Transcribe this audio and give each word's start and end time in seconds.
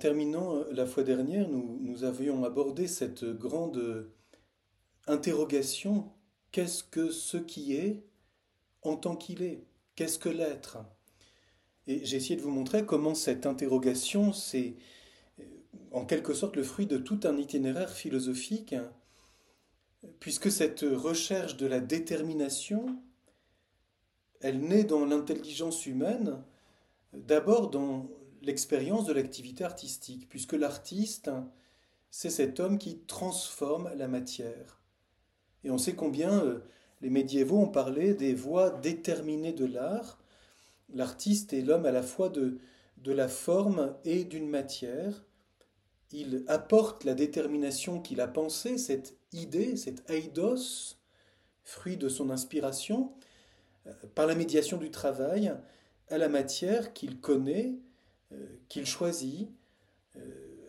Terminant 0.00 0.56
euh, 0.56 0.64
la 0.72 0.86
fois 0.86 1.02
dernière, 1.02 1.48
nous, 1.48 1.78
nous 1.82 2.04
avions 2.04 2.42
abordé 2.44 2.88
cette 2.88 3.24
grande 3.24 4.10
interrogation, 5.06 6.10
qu'est-ce 6.52 6.82
que 6.82 7.10
ce 7.10 7.36
qui 7.36 7.74
est 7.74 8.02
en 8.82 8.96
tant 8.96 9.14
qu'il 9.14 9.42
est? 9.42 9.62
Qu'est-ce 9.96 10.18
que 10.18 10.30
l'être? 10.30 10.78
Et 11.86 12.02
j'ai 12.04 12.16
essayé 12.16 12.36
de 12.36 12.40
vous 12.40 12.50
montrer 12.50 12.86
comment 12.86 13.14
cette 13.14 13.44
interrogation, 13.44 14.32
c'est 14.32 14.76
euh, 15.38 15.44
en 15.90 16.06
quelque 16.06 16.32
sorte 16.32 16.56
le 16.56 16.62
fruit 16.62 16.86
de 16.86 16.96
tout 16.96 17.20
un 17.24 17.36
itinéraire 17.36 17.90
philosophique, 17.90 18.72
hein, 18.72 18.90
puisque 20.18 20.50
cette 20.50 20.80
recherche 20.80 21.58
de 21.58 21.66
la 21.66 21.80
détermination, 21.80 22.86
elle 24.40 24.60
naît 24.60 24.84
dans 24.84 25.04
l'intelligence 25.04 25.84
humaine, 25.84 26.42
d'abord 27.12 27.68
dans 27.68 28.08
l'expérience 28.42 29.06
de 29.06 29.12
l'activité 29.12 29.64
artistique, 29.64 30.28
puisque 30.28 30.52
l'artiste, 30.52 31.30
c'est 32.10 32.30
cet 32.30 32.60
homme 32.60 32.78
qui 32.78 32.98
transforme 33.00 33.90
la 33.96 34.08
matière. 34.08 34.80
Et 35.64 35.70
on 35.70 35.78
sait 35.78 35.94
combien 35.94 36.44
euh, 36.44 36.60
les 37.00 37.10
médiévaux 37.10 37.58
ont 37.58 37.68
parlé 37.68 38.14
des 38.14 38.34
voies 38.34 38.70
déterminées 38.70 39.52
de 39.52 39.66
l'art. 39.66 40.18
L'artiste 40.92 41.52
est 41.52 41.62
l'homme 41.62 41.86
à 41.86 41.92
la 41.92 42.02
fois 42.02 42.28
de, 42.28 42.58
de 42.98 43.12
la 43.12 43.28
forme 43.28 43.94
et 44.04 44.24
d'une 44.24 44.48
matière. 44.48 45.24
Il 46.12 46.44
apporte 46.48 47.04
la 47.04 47.14
détermination 47.14 48.00
qu'il 48.00 48.20
a 48.20 48.26
pensée, 48.26 48.78
cette 48.78 49.16
idée, 49.32 49.76
cette 49.76 50.08
eidos, 50.10 50.96
fruit 51.62 51.96
de 51.96 52.08
son 52.08 52.30
inspiration, 52.30 53.12
euh, 53.86 53.92
par 54.14 54.26
la 54.26 54.34
médiation 54.34 54.76
du 54.76 54.90
travail, 54.90 55.54
à 56.08 56.18
la 56.18 56.28
matière 56.28 56.92
qu'il 56.92 57.20
connaît, 57.20 57.78
qu'il 58.68 58.86
choisit 58.86 59.48
euh, 60.16 60.20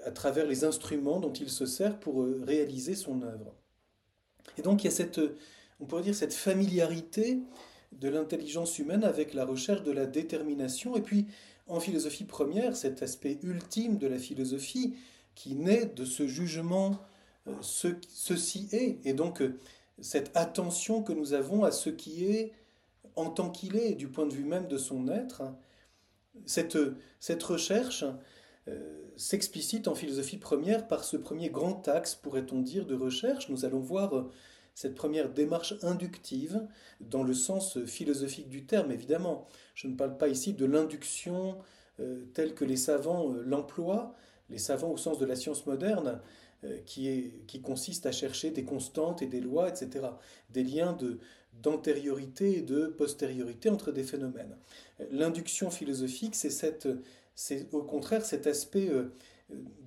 à 0.06 0.12
travers 0.12 0.48
les 0.48 0.64
instruments 0.64 1.20
dont 1.20 1.34
il 1.34 1.50
se 1.50 1.66
sert 1.66 2.00
pour 2.00 2.24
euh, 2.24 2.44
réaliser 2.46 2.96
son 2.96 3.22
œuvre. 3.22 3.54
Et 4.58 4.62
donc 4.62 4.84
il 4.84 4.86
y 4.86 4.88
a 4.88 4.92
cette, 4.92 5.22
on 5.80 5.86
pourrait 5.86 6.02
dire, 6.02 6.16
cette 6.16 6.34
familiarité 6.34 7.40
de 7.92 8.10
l'intelligence 8.10 8.80
humaine 8.80 9.04
avec 9.04 9.34
la 9.34 9.46
recherche 9.46 9.84
de 9.84 9.92
la 9.92 10.06
détermination, 10.06 10.96
et 10.96 11.02
puis 11.02 11.28
en 11.68 11.80
philosophie 11.80 12.24
première, 12.24 12.76
cet 12.76 13.04
aspect 13.04 13.38
ultime 13.44 13.98
de 13.98 14.08
la 14.08 14.18
philosophie 14.18 14.96
qui 15.36 15.56
naît 15.56 15.86
de 15.86 16.06
ce 16.06 16.28
jugement, 16.28 16.98
ce, 17.62 17.90
ceci 18.10 18.68
est, 18.72 19.00
et 19.06 19.14
donc 19.14 19.44
cette 20.00 20.36
attention 20.36 21.04
que 21.04 21.14
nous 21.14 21.34
avons 21.34 21.64
à 21.64 21.72
ce 21.72 21.90
qui 21.90 22.26
est 22.26 22.54
en 23.16 23.30
tant 23.30 23.50
qu'il 23.50 23.76
est, 23.76 23.94
du 23.94 24.08
point 24.08 24.26
de 24.26 24.34
vue 24.34 24.46
même 24.46 24.68
de 24.68 24.78
son 24.78 25.08
être, 25.10 25.44
cette, 26.46 26.78
cette 27.20 27.44
recherche 27.44 28.06
euh, 28.68 29.02
s'explicite 29.18 29.88
en 29.88 29.96
philosophie 29.96 30.38
première 30.38 30.88
par 30.88 31.04
ce 31.04 31.18
premier 31.18 31.50
grand 31.50 31.88
axe, 31.88 32.16
pourrait-on 32.16 32.62
dire, 32.62 32.86
de 32.86 32.96
recherche. 32.96 33.50
Nous 33.50 33.66
allons 33.66 33.80
voir 33.80 34.16
euh, 34.16 34.32
cette 34.76 34.96
première 34.96 35.30
démarche 35.30 35.74
inductive 35.82 36.68
dans 37.00 37.24
le 37.24 37.34
sens 37.34 37.84
philosophique 37.86 38.50
du 38.50 38.66
terme, 38.66 38.92
évidemment. 38.92 39.48
Je 39.74 39.88
ne 39.88 39.96
parle 39.96 40.18
pas 40.18 40.28
ici 40.28 40.54
de 40.54 40.66
l'induction 40.66 41.58
euh, 42.00 42.26
telle 42.34 42.54
que 42.54 42.66
les 42.66 42.78
savants 42.78 43.34
l'emploient, 43.46 44.16
les 44.50 44.60
savants 44.60 44.92
au 44.92 44.98
sens 44.98 45.18
de 45.18 45.26
la 45.26 45.36
science 45.36 45.66
moderne, 45.66 46.22
qui, 46.86 47.08
est, 47.08 47.46
qui 47.48 47.62
consiste 47.62 48.06
à 48.06 48.12
chercher 48.12 48.52
des 48.52 48.64
constantes 48.64 49.22
et 49.22 49.28
des 49.28 49.42
lois, 49.42 49.70
etc., 49.70 50.08
des 50.52 50.64
liens 50.64 50.94
de, 50.94 51.20
d'antériorité 51.54 52.58
et 52.58 52.62
de 52.62 52.88
postériorité 52.88 53.70
entre 53.70 53.92
des 53.92 54.04
phénomènes. 54.04 54.58
L'induction 55.12 55.70
philosophique, 55.70 56.36
c'est 56.36 56.52
c'est 57.34 57.74
au 57.74 57.82
contraire 57.82 58.26
cet 58.26 58.46
aspect 58.46 58.90
euh, 58.90 59.14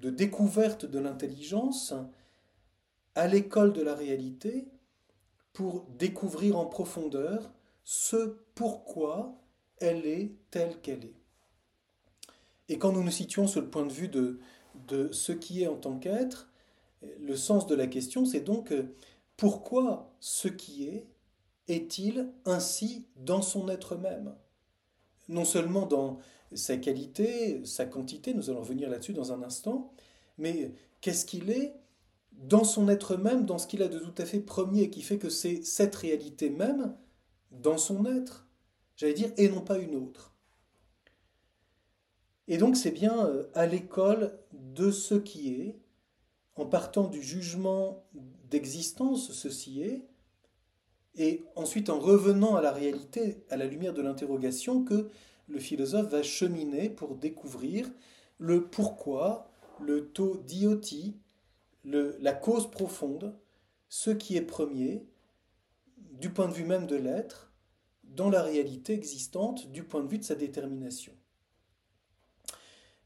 de 0.01 0.11
découverte 0.11 0.87
de 0.87 0.99
l'intelligence 0.99 1.95
à 3.15 3.29
l'école 3.29 3.73
de 3.73 3.83
la 3.83 3.95
réalité 3.95 4.67
pour 5.53 5.87
découvrir 5.99 6.59
en 6.59 6.67
profondeur 6.67 7.53
ce 7.85 8.39
pourquoi 8.55 9.39
elle 9.79 10.07
est 10.07 10.33
telle 10.51 10.81
qu'elle 10.81 11.05
est. 11.05 11.15
Et 12.69 12.79
quand 12.79 12.93
nous 12.93 13.05
nous 13.05 13.11
situons 13.11 13.47
sur 13.47 13.61
le 13.61 13.69
point 13.69 13.87
de 13.87 13.93
vue 13.93 14.09
de, 14.09 14.41
de 14.89 15.13
ce 15.13 15.33
qui 15.33 15.63
est 15.63 15.67
en 15.67 15.77
tant 15.77 15.99
qu'être, 15.99 16.51
le 17.21 17.37
sens 17.37 17.67
de 17.67 17.75
la 17.75 17.87
question, 17.87 18.25
c'est 18.25 18.41
donc 18.41 18.73
euh, 18.73 18.95
pourquoi 19.37 20.15
ce 20.21 20.49
qui 20.49 20.85
est 20.85 21.07
est-il 21.69 22.31
ainsi 22.45 23.07
dans 23.17 23.43
son 23.43 23.69
être 23.69 23.97
même? 23.97 24.35
Non 25.29 25.45
seulement 25.45 25.87
dans 25.87 26.19
sa 26.53 26.77
qualité, 26.77 27.65
sa 27.65 27.87
quantité, 27.87 28.35
nous 28.35 28.51
allons 28.51 28.61
revenir 28.61 28.91
là-dessus 28.91 29.15
dans 29.15 29.33
un 29.33 29.43
instant, 29.43 29.93
mais 30.39 30.73
qu'est-ce 31.01 31.25
qu'il 31.25 31.51
est 31.51 31.75
dans 32.33 32.65
son 32.65 32.89
être 32.89 33.17
même, 33.17 33.47
dans 33.47 33.59
ce 33.59 33.67
qu'il 33.67 33.83
a 33.83 33.89
de 33.89 33.99
tout 33.99 34.15
à 34.19 34.27
fait 34.27 34.41
premier, 34.41 34.91
qui 34.91 35.03
fait 35.03 35.19
que 35.19 35.31
c'est 35.31 35.65
cette 35.65 35.95
réalité 35.95 36.51
même 36.51 36.95
dans 37.51 37.79
son 37.79 38.05
être, 38.05 38.47
j'allais 38.97 39.15
dire, 39.15 39.33
et 39.37 39.49
non 39.49 39.61
pas 39.61 39.79
une 39.79 39.95
autre? 39.95 40.35
Et 42.47 42.59
donc 42.59 42.77
c'est 42.77 42.91
bien 42.91 43.27
euh, 43.27 43.45
à 43.55 43.67
l'école 43.67 44.39
de 44.53 44.91
ce 44.91 45.15
qui 45.15 45.55
est, 45.55 45.79
en 46.57 46.67
partant 46.67 47.09
du 47.09 47.23
jugement 47.23 48.05
d'existence, 48.51 49.33
ceci 49.33 49.83
est, 49.83 50.07
et 51.17 51.45
ensuite 51.57 51.91
en 51.91 51.99
revenant 51.99 52.57
à 52.57 52.63
la 52.63 52.73
réalité, 52.73 53.45
à 53.51 53.57
la 53.57 53.67
lumière 53.67 53.95
de 53.95 54.03
l'interrogation, 54.03 54.85
que 54.85 55.09
le 55.47 55.59
philosophe 55.59 56.11
va 56.11 56.23
cheminer 56.23 56.89
pour 56.89 57.17
découvrir 57.17 57.91
le 58.39 58.65
pourquoi, 58.65 59.51
le 59.81 60.09
taux 60.09 60.37
d'ioti, 60.37 61.17
la 61.85 62.33
cause 62.33 62.71
profonde, 62.71 63.37
ce 63.89 64.11
qui 64.11 64.37
est 64.37 64.43
premier, 64.43 65.07
du 65.97 66.31
point 66.31 66.49
de 66.49 66.55
vue 66.55 66.65
même 66.65 66.87
de 66.87 66.97
l'être, 66.97 67.53
dans 68.05 68.31
la 68.31 68.43
réalité 68.43 68.93
existante, 68.93 69.71
du 69.71 69.85
point 69.85 70.03
de 70.03 70.09
vue 70.09 70.19
de 70.19 70.25
sa 70.25 70.35
détermination. 70.35 71.13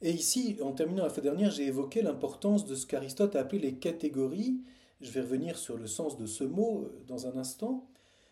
Et 0.00 0.12
ici, 0.12 0.56
en 0.62 0.72
terminant 0.72 1.02
la 1.02 1.10
fois 1.10 1.22
dernière, 1.22 1.50
j'ai 1.50 1.66
évoqué 1.66 2.02
l'importance 2.02 2.64
de 2.64 2.76
ce 2.76 2.86
qu'Aristote 2.86 3.34
a 3.34 3.40
appelé 3.40 3.58
les 3.58 3.74
catégories. 3.74 4.60
Je 5.00 5.10
vais 5.10 5.22
revenir 5.22 5.58
sur 5.58 5.76
le 5.76 5.88
sens 5.88 6.16
de 6.16 6.26
ce 6.26 6.44
mot 6.44 6.84
euh, 6.84 7.04
dans 7.08 7.26
un 7.26 7.36
instant. 7.36 7.88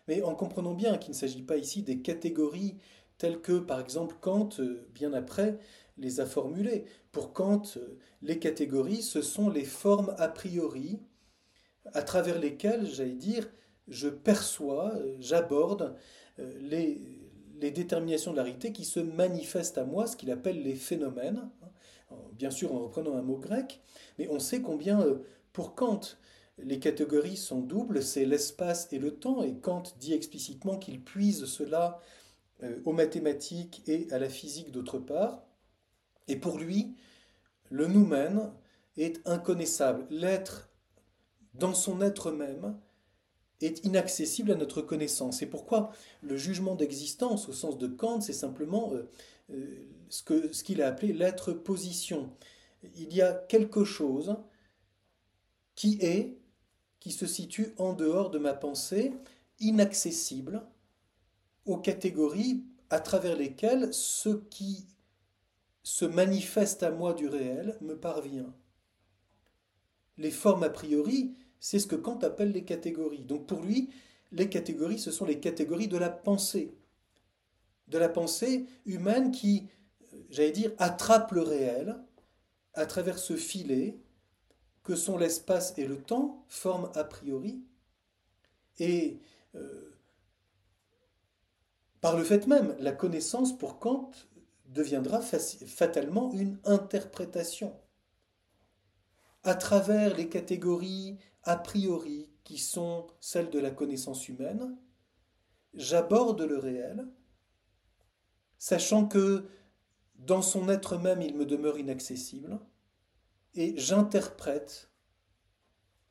Mais 0.07 0.21
en 0.21 0.33
comprenant 0.33 0.73
bien 0.73 0.97
qu'il 0.97 1.11
ne 1.11 1.17
s'agit 1.17 1.41
pas 1.41 1.57
ici 1.57 1.83
des 1.83 1.99
catégories 1.99 2.77
telles 3.17 3.41
que, 3.41 3.59
par 3.59 3.81
exemple, 3.81 4.15
Kant, 4.21 4.49
euh, 4.59 4.87
bien 4.93 5.11
après, 5.11 5.59
les 5.97 6.21
a 6.21 6.25
formulées. 6.25 6.85
Pour 7.11 7.33
Kant, 7.33 7.63
euh, 7.75 7.97
les 8.21 8.39
catégories, 8.39 9.01
ce 9.01 9.21
sont 9.21 9.49
les 9.49 9.65
formes 9.65 10.15
a 10.17 10.29
priori 10.29 10.99
à 11.93 12.01
travers 12.01 12.39
lesquelles, 12.39 12.85
j'allais 12.85 13.11
dire, 13.11 13.49
je 13.87 14.09
perçois, 14.09 14.93
j'aborde 15.19 15.95
les, 16.59 16.99
les 17.59 17.71
déterminations 17.71 18.31
de 18.31 18.37
la 18.37 18.43
réalité 18.43 18.71
qui 18.71 18.85
se 18.85 18.99
manifestent 18.99 19.77
à 19.77 19.85
moi, 19.85 20.07
ce 20.07 20.15
qu'il 20.15 20.31
appelle 20.31 20.61
les 20.61 20.75
phénomènes. 20.75 21.49
Bien 22.33 22.51
sûr 22.51 22.73
en 22.73 22.79
reprenant 22.79 23.15
un 23.15 23.21
mot 23.21 23.37
grec, 23.37 23.81
mais 24.17 24.27
on 24.29 24.39
sait 24.39 24.61
combien, 24.61 25.05
pour 25.53 25.75
Kant, 25.75 26.01
les 26.59 26.79
catégories 26.79 27.37
sont 27.37 27.61
doubles, 27.61 28.01
c'est 28.01 28.25
l'espace 28.25 28.91
et 28.91 28.99
le 28.99 29.15
temps, 29.15 29.43
et 29.43 29.55
Kant 29.55 29.83
dit 29.99 30.13
explicitement 30.13 30.77
qu'il 30.77 31.03
puise 31.03 31.45
cela 31.45 31.99
euh, 32.63 32.79
aux 32.85 32.93
mathématiques 32.93 33.83
et 33.87 34.07
à 34.11 34.17
la 34.17 34.29
physique 34.29 34.71
d'autre 34.71 34.97
part. 34.97 35.43
Et 36.27 36.35
pour 36.35 36.57
lui, 36.57 36.95
le 37.69 37.87
noumen 37.87 38.51
est 38.97 39.21
inconnaissable. 39.27 40.07
L'être, 40.09 40.69
dans 41.53 41.73
son 41.73 42.01
être 42.01 42.31
même, 42.31 42.77
est 43.61 43.83
inaccessible 43.85 44.51
à 44.51 44.55
notre 44.55 44.81
connaissance. 44.81 45.41
Et 45.41 45.47
pourquoi 45.47 45.91
le 46.21 46.37
jugement 46.37 46.75
d'existence, 46.75 47.49
au 47.49 47.53
sens 47.53 47.77
de 47.77 47.87
Kant, 47.87 48.21
c'est 48.21 48.33
simplement 48.33 48.93
euh, 48.93 49.09
euh, 49.51 49.87
ce 50.09 50.23
qu'il 50.23 50.77
ce 50.77 50.81
a 50.81 50.87
appelé 50.87 51.13
l'être 51.13 51.53
position. 51.53 52.31
Il 52.95 53.13
y 53.13 53.21
a 53.21 53.33
quelque 53.33 53.83
chose 53.83 54.37
qui 55.75 55.97
est 56.01 56.37
qui 56.99 57.11
se 57.11 57.25
situe 57.25 57.73
en 57.77 57.93
dehors 57.93 58.31
de 58.31 58.39
ma 58.39 58.53
pensée, 58.53 59.13
inaccessible 59.59 60.65
aux 61.65 61.77
catégories 61.77 62.63
à 62.89 62.99
travers 62.99 63.35
lesquelles 63.35 63.93
ce 63.93 64.29
qui 64.49 64.87
se 65.83 66.05
manifeste 66.05 66.83
à 66.83 66.91
moi 66.91 67.13
du 67.13 67.27
réel 67.27 67.77
me 67.81 67.97
parvient. 67.97 68.53
Les 70.17 70.31
formes 70.31 70.63
a 70.63 70.69
priori, 70.69 71.33
c'est 71.59 71.79
ce 71.79 71.87
que 71.87 71.95
Kant 71.95 72.19
appelle 72.19 72.51
les 72.51 72.63
catégories. 72.63 73.23
Donc 73.23 73.47
pour 73.47 73.61
lui, 73.61 73.89
les 74.31 74.49
catégories, 74.49 74.99
ce 74.99 75.11
sont 75.11 75.25
les 75.25 75.39
catégories 75.39 75.87
de 75.87 75.97
la 75.97 76.09
pensée. 76.09 76.75
De 77.87 77.97
la 77.97 78.09
pensée 78.09 78.65
humaine 78.85 79.31
qui, 79.31 79.67
j'allais 80.29 80.51
dire, 80.51 80.71
attrape 80.77 81.31
le 81.31 81.41
réel 81.41 81.97
à 82.73 82.85
travers 82.85 83.17
ce 83.17 83.35
filet 83.35 83.97
que 84.83 84.95
sont 84.95 85.17
l'espace 85.17 85.73
et 85.77 85.85
le 85.85 85.97
temps, 85.97 86.45
forme 86.47 86.91
a 86.95 87.03
priori, 87.03 87.61
et 88.79 89.19
euh, 89.55 89.97
par 92.01 92.15
le 92.15 92.23
fait 92.23 92.47
même, 92.47 92.75
la 92.79 92.91
connaissance 92.91 93.57
pour 93.57 93.79
Kant 93.79 94.11
deviendra 94.67 95.21
fatalement 95.21 96.31
une 96.33 96.57
interprétation. 96.65 97.73
À 99.47 99.55
travers 99.55 100.15
les 100.17 100.27
catégories 100.27 101.17
a 101.43 101.55
priori 101.55 102.29
qui 102.43 102.57
sont 102.57 103.07
celles 103.21 103.49
de 103.49 103.59
la 103.59 103.71
connaissance 103.71 104.27
humaine, 104.27 104.77
j'aborde 105.73 106.41
le 106.41 106.57
réel, 106.57 107.07
sachant 108.57 109.07
que 109.07 109.45
dans 110.15 110.41
son 110.41 110.67
être 110.67 110.97
même 110.97 111.21
il 111.21 111.37
me 111.37 111.45
demeure 111.45 111.79
inaccessible, 111.79 112.59
et 113.55 113.77
j'interprète 113.77 114.89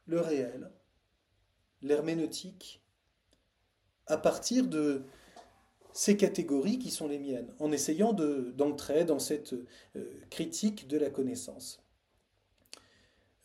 le 0.06 0.20
réel, 0.20 0.72
l'herméneutique, 1.82 2.82
à 4.06 4.16
partir 4.16 4.66
de 4.66 5.04
ces 5.92 6.16
catégories 6.16 6.78
qui 6.78 6.90
sont 6.90 7.08
les 7.08 7.18
miennes, 7.18 7.54
en 7.58 7.70
essayant 7.70 8.14
d'entrer 8.14 9.04
dans 9.04 9.18
cette 9.18 9.52
euh, 9.96 10.20
critique 10.30 10.88
de 10.88 10.96
la 10.96 11.10
connaissance. 11.10 11.85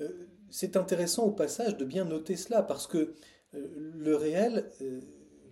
Euh, 0.01 0.27
c'est 0.49 0.75
intéressant 0.75 1.23
au 1.23 1.31
passage 1.31 1.77
de 1.77 1.85
bien 1.85 2.03
noter 2.03 2.35
cela, 2.35 2.61
parce 2.61 2.85
que 2.85 3.13
euh, 3.53 3.67
le 3.77 4.15
réel, 4.15 4.69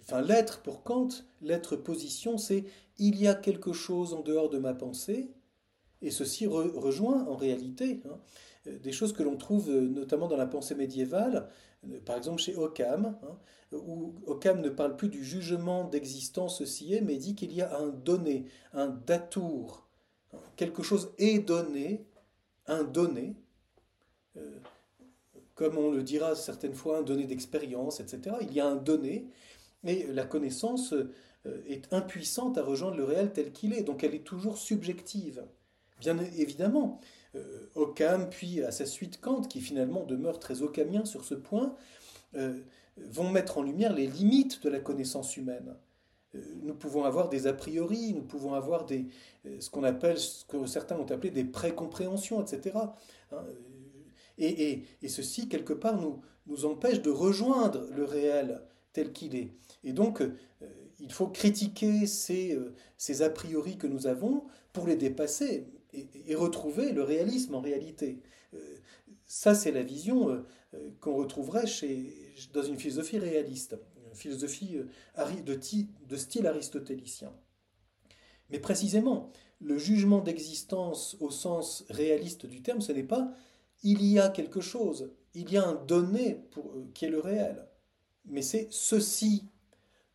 enfin 0.02 0.22
l'être 0.22 0.62
pour 0.62 0.84
Kant, 0.84 1.10
l'être 1.42 1.78
position, 1.78 2.38
c'est 2.38 2.66
il 2.98 3.18
y 3.18 3.28
a 3.28 3.34
quelque 3.34 3.72
chose 3.72 4.14
en 4.14 4.22
dehors 4.22 4.50
de 4.50 4.58
ma 4.58 4.74
pensée, 4.74 5.32
et 6.02 6.12
ceci 6.12 6.48
rejoint 6.48 7.26
en 7.28 7.36
réalité 7.36 8.02
hein, 8.06 8.20
des 8.66 8.92
choses 8.92 9.14
que 9.14 9.24
l'on 9.24 9.38
trouve 9.38 9.70
notamment 9.70 10.28
dans 10.28 10.38
la 10.38 10.48
pensée 10.48 10.76
médiévale, 10.76 11.50
par 12.06 12.18
exemple 12.18 12.42
chez 12.42 12.56
Occam, 12.56 13.18
hein, 13.24 13.38
où 13.72 14.16
Occam 14.26 14.62
ne 14.62 14.70
parle 14.70 14.96
plus 14.96 15.10
du 15.10 15.24
jugement 15.24 15.86
d'existence 15.86 16.62
est, 16.62 17.02
mais 17.02 17.18
dit 17.18 17.36
qu'il 17.36 17.54
y 17.54 17.62
a 17.62 17.78
un 17.78 17.88
donné, 17.88 18.46
un 18.74 18.88
datour. 18.88 19.88
Quelque 20.56 20.84
chose 20.84 21.14
est 21.18 21.40
donné, 21.40 22.06
un 22.68 22.84
donné, 22.84 23.36
euh, 24.38 24.42
comme 25.56 25.78
on 25.78 25.92
le 25.92 26.04
dira 26.04 26.36
certaines 26.36 26.74
fois, 26.74 27.00
un 27.00 27.02
donné 27.02 27.26
d'expérience, 27.26 28.00
etc. 28.00 28.38
Il 28.42 28.54
y 28.54 28.60
a 28.60 28.68
un 28.68 28.76
donné, 28.76 29.28
et 29.86 30.08
la 30.08 30.26
connaissance 30.26 30.94
euh, 30.94 31.64
est 31.68 31.94
impuissante 31.94 32.58
à 32.58 32.64
rejoindre 32.64 32.98
le 32.98 33.04
réel 33.04 33.34
tel 33.34 33.52
qu'il 33.52 33.74
est, 33.74 33.84
donc 33.84 34.04
elle 34.04 34.16
est 34.16 34.24
toujours 34.24 34.58
subjective. 34.58 35.44
Bien 36.00 36.18
évidemment, 36.38 37.02
euh, 37.36 37.68
Occam, 37.76 38.30
puis 38.30 38.64
à 38.64 38.72
sa 38.72 38.86
suite 38.86 39.20
Kant, 39.20 39.42
qui 39.42 39.60
finalement 39.60 40.06
demeure 40.06 40.40
très 40.40 40.62
occamien 40.62 41.06
sur 41.06 41.26
ce 41.26 41.36
point, 41.36 41.76
vont 42.96 43.30
mettre 43.32 43.58
en 43.58 43.64
lumière 43.64 43.92
les 43.92 44.06
limites 44.06 44.62
de 44.62 44.70
la 44.70 44.80
connaissance 44.80 45.36
humaine. 45.36 45.74
Nous 46.62 46.76
pouvons 46.76 47.06
avoir 47.06 47.28
des 47.28 47.48
a 47.48 47.54
priori, 47.54 48.14
nous 48.14 48.22
pouvons 48.22 48.54
avoir 48.54 48.86
des, 48.86 49.08
ce 49.60 49.70
qu'on 49.72 49.84
appelle, 49.84 50.20
ce 50.20 50.46
que 50.46 50.64
certains 50.68 50.96
ont 50.98 51.10
appelé 51.10 51.32
des 51.32 51.44
précompréhensions, 51.44 52.40
etc. 52.40 52.78
Et, 54.40 54.84
ceci, 55.08 55.48
quelque 55.48 55.74
part, 55.74 56.00
nous, 56.00 56.22
nous 56.48 56.66
empêche 56.66 57.02
de 57.02 57.10
rejoindre 57.10 57.88
le 57.96 58.04
réel 58.04 58.62
tel 58.94 59.12
qu'il 59.12 59.36
est. 59.36 59.52
Et 59.84 59.94
donc, 59.94 60.22
euh, 60.22 60.34
il 61.00 61.12
faut 61.12 61.28
critiquer 61.28 62.08
ces, 62.08 62.58
ces 62.98 63.22
a 63.22 63.30
priori 63.30 63.78
que 63.78 63.88
nous 63.88 64.08
avons 64.08 64.46
pour 64.74 64.88
les 64.88 64.96
dépasser 64.96 65.68
et, 65.94 66.08
et 66.28 66.36
retrouver 66.36 66.92
le 66.92 67.04
réalisme 67.04 67.56
en 67.56 67.62
réalité. 67.62 68.22
Ça, 69.26 69.54
c'est 69.54 69.72
la 69.72 69.84
vision 69.84 70.44
qu'on 71.00 71.16
retrouverait 71.16 71.68
chez, 71.68 72.34
dans 72.54 72.64
une 72.64 72.78
philosophie 72.78 73.20
réaliste, 73.20 73.78
une 74.10 74.16
philosophie 74.16 74.78
euh, 74.78 75.42
de 76.08 76.16
style 76.16 76.48
aristotélicien. 76.48 77.34
Mais 78.50 78.60
précisément, 78.60 79.32
le 79.62 79.78
jugement 79.78 80.22
d'existence 80.22 81.18
au 81.20 81.30
sens 81.30 81.86
réaliste 81.90 82.46
du 82.46 82.62
terme, 82.62 82.82
ce 82.82 82.92
n'est 82.92 83.04
pas 83.04 83.32
il 83.84 84.04
y 84.06 84.20
a 84.20 84.30
quelque 84.30 84.62
chose, 84.62 85.12
il 85.34 85.52
y 85.52 85.58
a 85.58 85.68
un 85.68 85.76
donné 85.76 86.36
pour, 86.52 86.72
euh, 86.74 86.90
qui 86.94 87.06
est 87.06 87.10
le 87.10 87.20
réel, 87.20 87.68
mais 88.26 88.42
c'est 88.42 88.68
ceci 88.72 89.46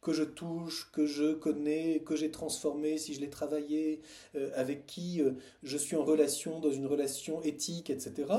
que 0.01 0.13
je 0.13 0.23
touche, 0.23 0.91
que 0.93 1.07
je 1.07 1.33
connais, 1.33 2.01
que 2.01 2.15
j'ai 2.15 2.31
transformé, 2.31 2.99
si 2.99 3.15
je 3.15 3.21
l'ai 3.21 3.31
travaillé, 3.31 4.03
euh, 4.35 4.51
avec 4.55 4.87
qui 4.87 5.23
je 5.63 5.79
suis 5.79 5.97
en 5.97 6.05
relation, 6.05 6.61
dans 6.61 6.71
une 6.71 6.87
relation 6.87 7.41
éthique, 7.43 7.89
etc. 7.89 8.31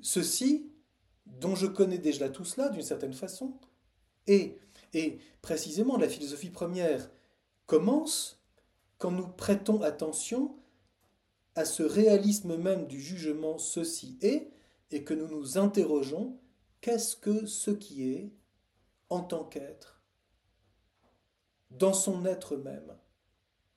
Ceci, 0.00 0.66
dont 1.26 1.54
je 1.54 1.66
connais 1.66 1.98
déjà 1.98 2.28
tout 2.28 2.44
cela 2.44 2.68
d'une 2.68 2.82
certaine 2.82 3.14
façon. 3.14 3.54
Et, 4.26 4.58
et 4.92 5.18
précisément, 5.42 5.96
la 5.96 6.08
philosophie 6.08 6.50
première 6.50 7.10
commence 7.66 8.40
quand 8.98 9.10
nous 9.10 9.28
prêtons 9.28 9.82
attention 9.82 10.56
à 11.54 11.64
ce 11.64 11.82
réalisme 11.82 12.56
même 12.56 12.86
du 12.86 13.00
jugement 13.00 13.58
ceci 13.58 14.18
est, 14.22 14.50
et 14.90 15.02
que 15.04 15.14
nous 15.14 15.28
nous 15.28 15.58
interrogeons 15.58 16.36
qu'est-ce 16.80 17.16
que 17.16 17.46
ce 17.46 17.70
qui 17.70 18.10
est 18.10 18.32
en 19.10 19.20
tant 19.20 19.44
qu'être, 19.44 20.02
dans 21.70 21.92
son 21.92 22.24
être 22.26 22.56
même, 22.56 22.96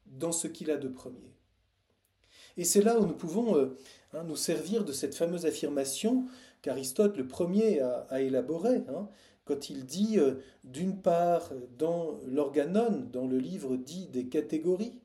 dans 0.06 0.32
ce 0.32 0.48
qu'il 0.48 0.72
a 0.72 0.78
de 0.78 0.88
premier. 0.88 1.34
Et 2.58 2.64
c'est 2.64 2.82
là 2.82 3.00
où 3.00 3.06
nous 3.06 3.16
pouvons 3.16 3.56
euh, 3.56 3.78
hein, 4.14 4.24
nous 4.24 4.36
servir 4.36 4.84
de 4.84 4.92
cette 4.92 5.16
fameuse 5.16 5.46
affirmation 5.46 6.26
qu'Aristote, 6.62 7.18
le 7.18 7.28
premier, 7.28 7.82
a, 7.82 8.22
élaboré, 8.22 8.84
hein, 8.90 9.08
quand 9.46 9.70
il 9.70 9.86
dit, 9.86 10.20
euh, 10.20 10.36
d'une 10.64 11.02
part, 11.02 11.52
dans 11.78 12.20
l'organon, 12.26 13.08
dans 13.12 13.28
le 13.28 13.38
livre 13.38 13.78
dit 13.78 14.08
des 14.08 14.28
catégories, 14.28 15.00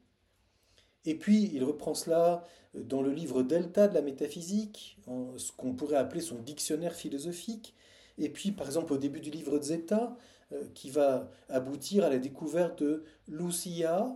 et 1.04 1.14
puis 1.14 1.50
il 1.52 1.64
reprend 1.64 1.94
cela 1.94 2.44
euh, 2.74 2.82
dans 2.82 3.02
le 3.02 3.10
livre 3.10 3.42
Delta 3.42 3.88
de 3.88 3.94
la 3.94 4.02
métaphysique, 4.02 4.98
ce 5.36 5.52
qu'on 5.52 5.74
pourrait 5.74 5.96
appeler 5.96 6.20
son 6.20 6.38
dictionnaire 6.38 6.94
philosophique, 6.94 7.74
et 8.18 8.28
puis 8.28 8.52
par 8.52 8.66
exemple 8.66 8.92
au 8.92 8.98
début 8.98 9.20
du 9.20 9.30
livre 9.30 9.60
Zeta, 9.60 10.16
euh, 10.52 10.64
qui 10.74 10.90
va 10.90 11.30
aboutir 11.48 12.04
à 12.04 12.10
la 12.10 12.18
découverte 12.18 12.82
de 12.82 13.04
Lucia, 13.28 14.14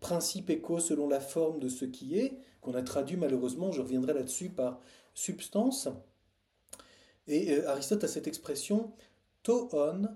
principe 0.00 0.50
écho 0.50 0.78
selon 0.78 1.08
la 1.08 1.20
forme 1.20 1.58
de 1.58 1.68
ce 1.68 1.84
qui 1.84 2.18
est, 2.18 2.38
qu'on 2.60 2.74
a 2.74 2.82
traduit 2.82 3.16
malheureusement, 3.16 3.72
je 3.72 3.82
reviendrai 3.82 4.14
là-dessus, 4.14 4.48
par 4.48 4.80
substance. 5.14 5.88
Et 7.26 7.52
euh, 7.52 7.68
Aristote 7.68 8.04
a 8.04 8.08
cette 8.08 8.26
expression 8.26 8.92
toon 9.42 10.08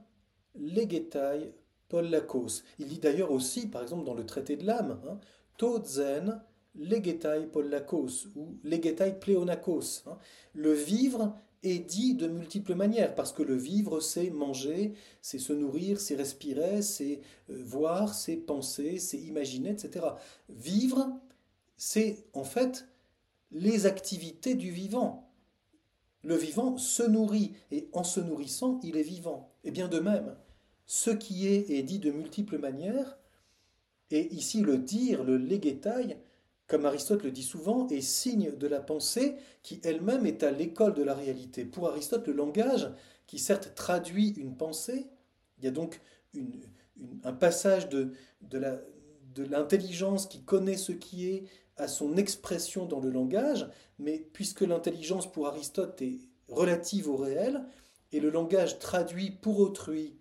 legetai 0.54 1.54
pollakos. 1.88 2.62
Il 2.78 2.87
dit 2.87 2.99
d'ailleurs 2.99 3.30
aussi, 3.30 3.66
par 3.66 3.82
exemple 3.82 4.04
dans 4.04 4.14
le 4.14 4.26
traité 4.26 4.56
de 4.56 4.66
l'âme, 4.66 5.00
hein, 5.06 5.18
to 5.59 5.83
zen 5.85 6.41
legetai 6.75 7.49
ou 7.53 7.62
legetai 8.65 9.12
pleonakos. 9.21 10.05
Hein. 10.07 10.17
Le 10.55 10.73
vivre 10.73 11.37
est 11.62 11.81
dit 11.81 12.15
de 12.15 12.29
multiples 12.29 12.75
manières, 12.75 13.15
parce 13.15 13.33
que 13.33 13.43
le 13.43 13.57
vivre, 13.57 14.00
c'est 14.00 14.31
manger, 14.31 14.95
c'est 15.21 15.38
se 15.38 15.53
nourrir, 15.53 16.00
c'est 16.00 16.15
respirer, 16.15 16.83
c'est 16.83 17.21
euh, 17.50 17.62
voir, 17.65 18.15
c'est 18.15 18.37
penser, 18.37 18.99
c'est 18.99 19.19
imaginer, 19.19 19.71
etc. 19.71 20.07
Vivre, 20.49 21.11
c'est 21.77 22.25
en 22.33 22.45
fait 22.45 22.87
les 23.50 23.87
activités 23.87 24.55
du 24.55 24.71
vivant. 24.71 25.33
Le 26.23 26.37
vivant 26.37 26.77
se 26.77 27.03
nourrit, 27.03 27.55
et 27.71 27.88
en 27.93 28.05
se 28.05 28.21
nourrissant, 28.21 28.79
il 28.83 28.97
est 28.97 29.03
vivant. 29.03 29.53
Et 29.65 29.71
bien 29.71 29.88
de 29.88 29.99
même, 29.99 30.37
ce 30.87 31.11
qui 31.11 31.49
est 31.49 31.71
est 31.71 31.83
dit 31.83 31.99
de 31.99 32.11
multiples 32.11 32.59
manières, 32.59 33.19
et 34.11 34.33
ici 34.35 34.62
le 34.62 34.79
dire, 34.79 35.25
le 35.25 35.37
léguétail, 35.37 36.19
comme 36.67 36.87
Aristote 36.87 37.23
le 37.23 37.31
dit 37.31 37.43
souvent, 37.43 37.87
est 37.88 38.00
signe 38.00 38.53
de 38.57 38.67
la 38.67 38.81
pensée 38.81 39.37
qui 39.62 39.81
elle-même 39.85 40.27
est 40.27 40.43
à 40.43 40.50
l'école 40.50 40.95
de 40.95 41.03
la 41.03 41.15
réalité. 41.15 41.65
Pour 41.65 41.88
Aristote, 41.88 42.27
le 42.27 42.35
langage, 42.35 42.91
qui 43.27 43.38
certes 43.38 43.75
traduit 43.75 44.31
une 44.31 44.57
pensée, 44.57 45.07
il 45.59 45.65
y 45.65 45.69
a 45.69 45.71
donc 45.71 46.00
un 47.25 47.33
passage 47.33 47.88
de 47.88 48.12
l'intelligence 49.37 50.27
qui 50.27 50.43
connaît 50.43 50.77
ce 50.77 50.93
qui 50.93 51.29
est 51.29 51.45
à 51.77 51.88
son 51.88 52.17
expression 52.17 52.87
dans 52.87 53.00
le 53.00 53.11
langage, 53.11 53.69
mais 53.99 54.19
puisque 54.33 54.62
l'intelligence 54.62 55.31
pour 55.31 55.47
Aristote 55.47 56.03
est 56.03 56.19
relative 56.49 57.09
au 57.09 57.17
réel, 57.17 57.65
et 58.12 58.21
le 58.21 58.31
langage 58.31 58.79
traduit 58.79 59.31
pour 59.31 59.61
autrui 59.61 60.17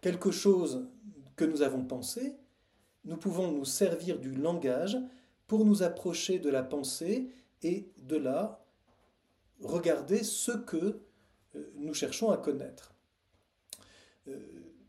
quelque 0.00 0.30
chose 0.30 0.88
que 1.36 1.44
nous 1.44 1.62
avons 1.62 1.84
pensé, 1.84 2.36
nous 3.04 3.16
pouvons 3.16 3.50
nous 3.50 3.64
servir 3.64 4.18
du 4.18 4.32
langage 4.32 4.98
pour 5.46 5.64
nous 5.64 5.82
approcher 5.82 6.38
de 6.38 6.48
la 6.48 6.62
pensée 6.62 7.28
et 7.62 7.88
de 7.98 8.16
là 8.16 8.64
regarder 9.62 10.22
ce 10.22 10.52
que 10.52 11.00
euh, 11.56 11.72
nous 11.76 11.94
cherchons 11.94 12.30
à 12.30 12.36
connaître. 12.36 12.94
Euh, 14.28 14.38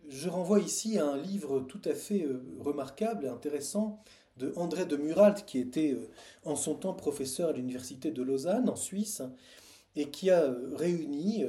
je 0.07 0.29
renvoie 0.29 0.59
ici 0.59 0.97
à 0.97 1.05
un 1.05 1.17
livre 1.17 1.61
tout 1.61 1.81
à 1.85 1.93
fait 1.93 2.23
euh, 2.23 2.43
remarquable 2.59 3.25
et 3.25 3.29
intéressant 3.29 4.03
de 4.37 4.53
André 4.55 4.85
de 4.85 4.97
Muralt, 4.97 5.45
qui 5.45 5.59
était 5.59 5.97
en 6.43 6.57
son 6.57 6.75
temps 6.75 6.93
professeur 6.93 7.49
à 7.49 7.53
l'université 7.53 8.11
de 8.11 8.21
Lausanne, 8.21 8.69
en 8.69 8.75
Suisse, 8.75 9.21
et 9.95 10.09
qui 10.09 10.29
a 10.29 10.53
réuni 10.73 11.45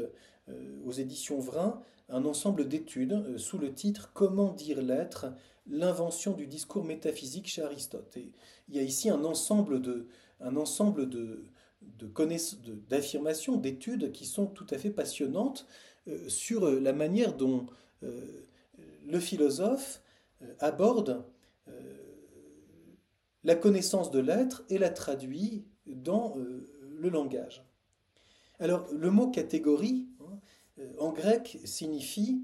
aux 0.85 0.93
éditions 0.93 1.41
Vrin 1.41 1.83
un 2.09 2.25
ensemble 2.25 2.69
d'études 2.69 3.39
sous 3.39 3.59
le 3.59 3.75
titre 3.75 4.13
Comment 4.15 4.53
dire 4.53 4.81
l'être 4.81 5.27
L'invention 5.69 6.33
du 6.33 6.47
discours 6.47 6.85
métaphysique 6.85 7.49
chez 7.49 7.63
Aristote. 7.63 8.17
Il 8.69 8.77
y 8.77 8.79
a 8.79 8.83
ici 8.83 9.11
un 9.11 9.25
ensemble 9.25 9.81
de, 9.81 10.07
un 10.41 10.53
d'affirmations, 12.89 13.57
d'études 13.57 14.13
qui 14.13 14.27
sont 14.27 14.47
tout 14.47 14.67
à 14.71 14.79
fait 14.79 14.91
passionnantes 14.91 15.67
euh, 16.09 16.29
sur 16.29 16.71
la 16.71 16.93
manière 16.93 17.35
dont 17.35 17.67
le 19.07 19.19
philosophe 19.19 20.03
aborde 20.61 21.25
la 23.43 23.55
connaissance 23.55 24.11
de 24.11 24.21
l'être 24.21 24.65
et 24.69 24.79
la 24.79 24.91
traduit 24.91 25.65
dans 25.87 26.37
le 26.37 27.09
langage. 27.09 27.65
Alors 28.59 28.87
le 28.93 29.11
mot 29.11 29.29
catégorie 29.29 30.07
hein, 30.21 30.39
en 30.99 31.13
grec 31.13 31.59
signifie 31.65 32.43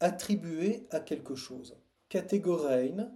attribuer 0.00 0.86
à 0.90 1.00
quelque 1.00 1.34
chose. 1.34 1.76
Catégorein, 2.12 3.10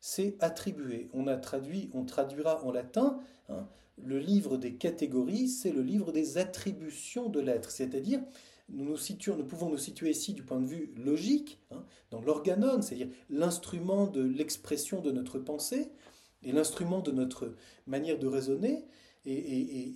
c'est 0.00 0.36
attribuer. 0.42 1.08
On 1.12 1.28
a 1.28 1.36
traduit, 1.36 1.90
on 1.94 2.04
traduira 2.04 2.64
en 2.64 2.72
latin. 2.72 3.20
Hein, 3.48 3.68
le 4.02 4.18
livre 4.18 4.56
des 4.56 4.74
catégories, 4.74 5.46
c'est 5.46 5.70
le 5.70 5.80
livre 5.80 6.10
des 6.10 6.38
attributions 6.38 7.28
de 7.28 7.38
l'être, 7.38 7.70
c'est-à-dire 7.70 8.20
nous, 8.68 8.84
nous, 8.84 9.36
nous 9.36 9.44
pouvons 9.44 9.68
nous 9.68 9.78
situer 9.78 10.10
ici 10.10 10.34
du 10.34 10.42
point 10.42 10.58
de 10.58 10.66
vue 10.66 10.92
logique, 10.96 11.60
hein, 11.70 11.84
dans 12.10 12.20
l'organon, 12.20 12.82
c'est-à-dire 12.82 13.10
l'instrument 13.30 14.08
de 14.08 14.22
l'expression 14.22 15.00
de 15.00 15.12
notre 15.12 15.38
pensée 15.38 15.92
et 16.42 16.50
l'instrument 16.50 16.98
de 16.98 17.12
notre 17.12 17.54
manière 17.86 18.18
de 18.18 18.26
raisonner. 18.26 18.86
Et, 19.24 19.94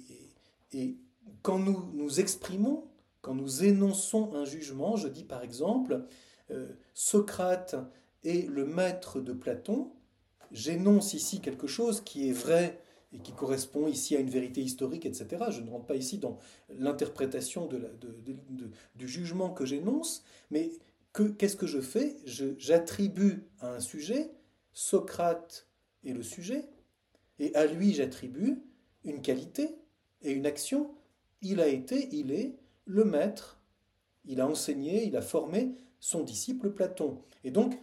et 0.70 0.96
quand 1.42 1.58
nous 1.58 1.90
nous 1.94 2.20
exprimons, 2.20 2.84
quand 3.22 3.34
nous 3.34 3.64
énonçons 3.64 4.36
un 4.36 4.44
jugement, 4.44 4.94
je 4.94 5.08
dis 5.08 5.24
par 5.24 5.42
exemple, 5.42 6.06
euh, 6.52 6.68
Socrate 6.94 7.74
est 8.28 8.48
le 8.48 8.64
maître 8.64 9.20
de 9.20 9.32
Platon, 9.32 9.90
j'énonce 10.52 11.14
ici 11.14 11.40
quelque 11.40 11.66
chose 11.66 12.00
qui 12.00 12.28
est 12.28 12.32
vrai 12.32 12.80
et 13.12 13.18
qui 13.18 13.32
correspond 13.32 13.86
ici 13.86 14.16
à 14.16 14.20
une 14.20 14.30
vérité 14.30 14.60
historique, 14.60 15.06
etc. 15.06 15.44
Je 15.50 15.60
ne 15.60 15.70
rentre 15.70 15.86
pas 15.86 15.96
ici 15.96 16.18
dans 16.18 16.38
l'interprétation 16.68 17.68
du 18.94 19.08
jugement 19.08 19.50
que 19.50 19.64
j'énonce, 19.64 20.24
mais 20.50 20.72
qu'est-ce 21.38 21.56
que 21.56 21.66
je 21.66 21.80
fais? 21.80 22.16
J'attribue 22.24 23.44
à 23.60 23.74
un 23.74 23.80
sujet, 23.80 24.30
Socrate 24.72 25.66
est 26.04 26.12
le 26.12 26.22
sujet, 26.22 26.68
et 27.38 27.54
à 27.54 27.66
lui 27.66 27.94
j'attribue 27.94 28.62
une 29.04 29.22
qualité 29.22 29.76
et 30.22 30.32
une 30.32 30.46
action. 30.46 30.90
Il 31.42 31.60
a 31.60 31.68
été, 31.68 32.08
il 32.12 32.32
est 32.32 32.56
le 32.86 33.04
maître, 33.04 33.60
il 34.24 34.40
a 34.40 34.48
enseigné, 34.48 35.04
il 35.04 35.16
a 35.16 35.22
formé 35.22 35.74
son 36.00 36.22
disciple 36.22 36.70
Platon. 36.70 37.22
Et 37.44 37.50
donc, 37.50 37.78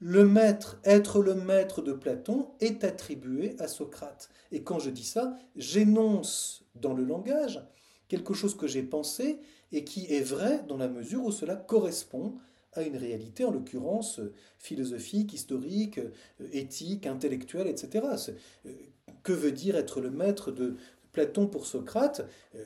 le 0.00 0.26
maître, 0.26 0.80
être 0.84 1.22
le 1.22 1.34
maître 1.34 1.82
de 1.82 1.92
Platon, 1.92 2.48
est 2.60 2.84
attribué 2.84 3.56
à 3.58 3.68
Socrate. 3.68 4.28
Et 4.52 4.62
quand 4.62 4.78
je 4.78 4.90
dis 4.90 5.04
ça, 5.04 5.36
j'énonce 5.56 6.64
dans 6.74 6.94
le 6.94 7.04
langage 7.04 7.62
quelque 8.08 8.34
chose 8.34 8.56
que 8.56 8.66
j'ai 8.66 8.82
pensé 8.82 9.38
et 9.72 9.84
qui 9.84 10.06
est 10.12 10.20
vrai 10.20 10.62
dans 10.68 10.76
la 10.76 10.88
mesure 10.88 11.24
où 11.24 11.32
cela 11.32 11.56
correspond 11.56 12.34
à 12.74 12.82
une 12.82 12.96
réalité, 12.96 13.44
en 13.44 13.52
l'occurrence 13.52 14.20
philosophique, 14.58 15.32
historique, 15.32 16.00
éthique, 16.52 17.06
intellectuelle, 17.06 17.68
etc. 17.68 18.06
Euh, 18.66 18.70
que 19.22 19.32
veut 19.32 19.52
dire 19.52 19.76
être 19.76 20.00
le 20.00 20.10
maître 20.10 20.50
de 20.50 20.76
Platon 21.12 21.46
pour 21.46 21.66
Socrate? 21.66 22.28
Euh, 22.54 22.64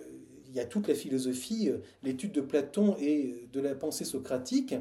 il 0.48 0.54
y 0.54 0.60
a 0.60 0.64
toute 0.64 0.88
la 0.88 0.94
philosophie, 0.94 1.68
euh, 1.68 1.78
l'étude 2.02 2.32
de 2.32 2.40
Platon 2.40 2.96
et 2.98 3.48
de 3.52 3.60
la 3.60 3.74
pensée 3.74 4.04
socratique 4.04 4.74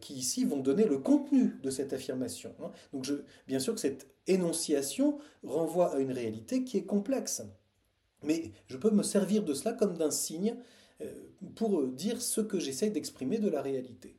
qui 0.00 0.14
ici 0.14 0.44
vont 0.44 0.58
donner 0.58 0.84
le 0.84 0.98
contenu 0.98 1.56
de 1.62 1.70
cette 1.70 1.92
affirmation. 1.92 2.54
Hein. 2.62 2.70
Donc 2.92 3.06
bien 3.46 3.58
sûr 3.58 3.74
que 3.74 3.80
cette 3.80 4.08
énonciation 4.26 5.18
renvoie 5.44 5.94
à 5.94 5.98
une 5.98 6.12
réalité 6.12 6.64
qui 6.64 6.76
est 6.76 6.84
complexe. 6.84 7.42
Mais 8.22 8.50
je 8.66 8.76
peux 8.76 8.90
me 8.90 9.02
servir 9.02 9.44
de 9.44 9.54
cela 9.54 9.72
comme 9.72 9.96
d'un 9.96 10.10
signe 10.10 10.56
pour 11.54 11.86
dire 11.86 12.20
ce 12.20 12.40
que 12.40 12.58
j'essaie 12.58 12.90
d'exprimer 12.90 13.38
de 13.38 13.48
la 13.48 13.62
réalité. 13.62 14.16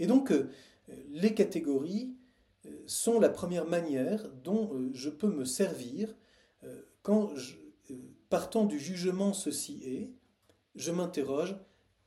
Et 0.00 0.06
donc 0.08 0.32
les 1.10 1.34
catégories 1.34 2.12
sont 2.86 3.20
la 3.20 3.28
première 3.28 3.66
manière 3.66 4.28
dont 4.42 4.90
je 4.92 5.10
peux 5.10 5.30
me 5.30 5.44
servir 5.44 6.14
quand 7.02 7.36
je, 7.36 7.54
partant 8.28 8.64
du 8.64 8.78
jugement 8.78 9.32
ceci 9.32 9.80
est, 9.84 10.10
je 10.74 10.90
m'interroge, 10.90 11.56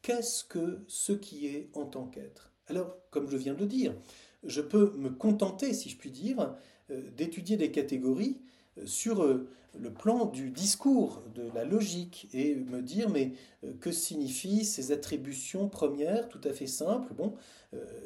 qu'est-ce 0.01 0.43
que 0.43 0.83
ce 0.87 1.13
qui 1.13 1.47
est 1.47 1.69
en 1.73 1.85
tant 1.85 2.07
qu'être? 2.07 2.46
Alors, 2.67 2.95
comme 3.11 3.29
je 3.29 3.37
viens 3.37 3.53
de 3.53 3.65
dire, 3.65 3.93
je 4.43 4.61
peux 4.61 4.91
me 4.97 5.09
contenter, 5.09 5.73
si 5.73 5.89
je 5.89 5.97
puis 5.97 6.11
dire, 6.11 6.55
euh, 6.91 7.01
d'étudier 7.15 7.57
des 7.57 7.71
catégories 7.71 8.37
euh, 8.77 8.85
sur 8.85 9.23
euh, 9.23 9.47
le 9.79 9.91
plan 9.91 10.25
du 10.25 10.49
discours, 10.49 11.23
de 11.35 11.43
la 11.53 11.63
logique, 11.63 12.27
et 12.33 12.55
me 12.55 12.81
dire, 12.81 13.09
mais 13.09 13.33
que 13.79 13.91
signifient 13.91 14.65
ces 14.65 14.91
attributions 14.91 15.69
premières, 15.69 16.29
tout 16.29 16.41
à 16.43 16.51
fait 16.51 16.65
simples? 16.65 17.13
Bon, 17.13 17.35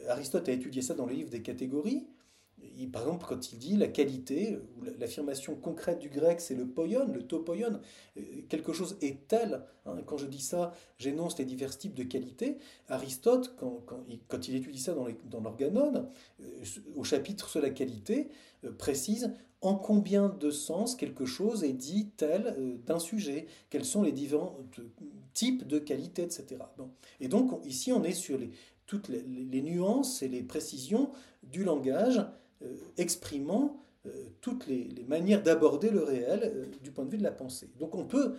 Aristote 0.10 0.50
a 0.50 0.52
étudié 0.52 0.82
ça 0.82 0.96
dans 0.96 1.06
le 1.06 1.14
livre 1.14 1.30
des 1.30 1.42
catégories 1.42 2.08
par 2.92 3.04
exemple, 3.04 3.26
quand 3.28 3.52
il 3.52 3.60
dit 3.60 3.76
la 3.76 3.88
qualité, 3.88 4.58
ou 4.78 4.84
l'affirmation 5.00 5.56
concrète 5.56 6.00
du 6.00 6.10
grec, 6.10 6.42
c'est 6.42 6.56
le 6.56 6.68
poion, 6.68 7.08
le 7.08 7.24
topoion, 7.24 7.80
euh, 8.18 8.22
quelque 8.50 8.74
chose 8.74 8.98
est 9.02 9.28
tel. 9.28 9.64
Hein, 9.86 9.98
quand 10.06 10.18
je 10.18 10.26
dis 10.26 10.42
ça, 10.42 10.74
j'énonce 10.98 11.38
les 11.38 11.46
divers 11.46 11.78
types 11.78 11.94
de 11.94 12.04
qualités. 12.04 12.58
Aristote, 12.90 13.56
quand, 13.58 14.48
il, 14.48 14.56
étudie 14.56 14.80
ça 14.80 14.94
dans, 14.94 15.40
l'organon, 15.40 16.10
euh, 16.42 16.44
au 16.96 17.04
chapitre 17.04 17.50
sur 17.50 17.62
la 17.62 17.70
qualité, 17.70 18.30
euh, 18.64 18.72
précise 18.72 19.34
en 19.62 19.76
combien 19.76 20.30
de 20.30 20.50
sens 20.50 20.96
quelque 20.96 21.26
chose 21.26 21.64
est 21.64 21.74
dit 21.74 22.10
tel 22.18 22.80
d'un 22.88 22.98
sujet, 22.98 23.46
quels 23.70 23.86
sont 23.86 24.02
les 24.02 24.12
différents 24.12 24.58
types 25.34 25.68
de 25.68 25.78
qualités, 25.78 26.24
etc. 26.24 26.58
Et 27.20 27.28
donc, 27.28 27.64
ici, 27.64 27.94
on 27.94 28.04
est 28.04 28.14
sur 28.14 28.40
toutes 28.88 29.08
les, 29.08 29.62
nuances 29.62 30.24
et 30.24 30.28
les 30.28 30.42
précisions 30.42 31.12
du 31.44 31.64
langage 31.64 32.26
exprimant 32.98 33.82
euh, 34.08 34.10
toutes 34.42 34.66
les, 34.66 35.06
manières 35.08 35.44
d'aborder 35.44 35.92
le 35.92 36.02
réel 36.02 36.42
euh, 36.44 36.66
du 36.82 36.92
point 36.92 37.06
de 37.06 37.12
vue 37.12 37.20
de 37.20 37.24
la 37.24 37.32
pensée. 37.32 37.70
Donc 37.80 37.94
on 37.94 38.06
peut 38.06 38.34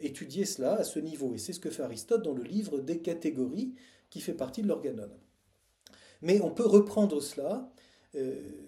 étudier 0.00 0.44
cela 0.44 0.74
à 0.74 0.84
ce 0.84 1.00
niveau, 1.00 1.34
et 1.34 1.38
c'est 1.38 1.52
ce 1.52 1.58
que 1.58 1.70
fait 1.70 1.82
Aristote 1.82 2.22
dans 2.22 2.34
le 2.34 2.44
livre 2.44 2.78
des 2.78 2.98
catégories 3.00 3.74
qui 4.10 4.20
fait 4.20 4.34
partie 4.34 4.62
de 4.62 4.68
l'organon. 4.68 5.10
Mais 6.22 6.40
on 6.40 6.50
peut 6.50 6.66
reprendre 6.66 7.20
cela 7.20 7.72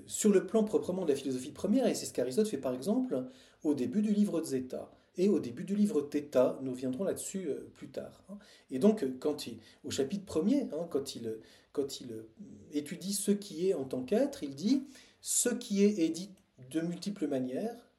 sur 0.06 0.30
le 0.30 0.46
plan 0.46 0.62
proprement 0.64 1.04
de 1.04 1.10
la 1.10 1.16
philosophie 1.16 1.50
première, 1.50 1.86
et 1.86 1.94
c'est 1.94 2.06
ce 2.06 2.12
qu'Aristote 2.12 2.46
fait 2.46 2.58
par 2.58 2.74
exemple 2.74 3.24
au 3.64 3.74
début 3.74 4.02
du 4.02 4.12
livre 4.12 4.42
Zeta 4.42 4.90
et 5.16 5.28
au 5.28 5.40
début 5.40 5.64
du 5.64 5.74
livre 5.76 6.02
Theta. 6.02 6.58
Nous 6.62 6.74
viendrons 6.74 7.04
là-dessus 7.04 7.48
plus 7.74 7.88
tard. 7.88 8.22
Hein. 8.28 8.38
Et 8.70 8.78
donc, 8.78 9.04
quand 9.18 9.46
il, 9.46 9.58
au 9.84 9.90
chapitre 9.90 10.24
premier, 10.24 10.62
hein, 10.72 10.86
quand 10.90 11.14
il 11.14 11.38
quand 11.72 12.00
il 12.00 12.12
euh, 12.12 12.28
étudie 12.72 13.12
ce 13.12 13.30
qui 13.30 13.68
est 13.68 13.74
en 13.74 13.84
tant 13.84 14.02
qu'être, 14.02 14.42
il 14.42 14.54
dit 14.54 14.84
ce 15.20 15.48
qui 15.48 15.84
est 15.84 16.00
est 16.00 16.08
dit 16.08 16.30
de 16.70 16.80
multiples 16.80 17.26
manières, 17.26 17.90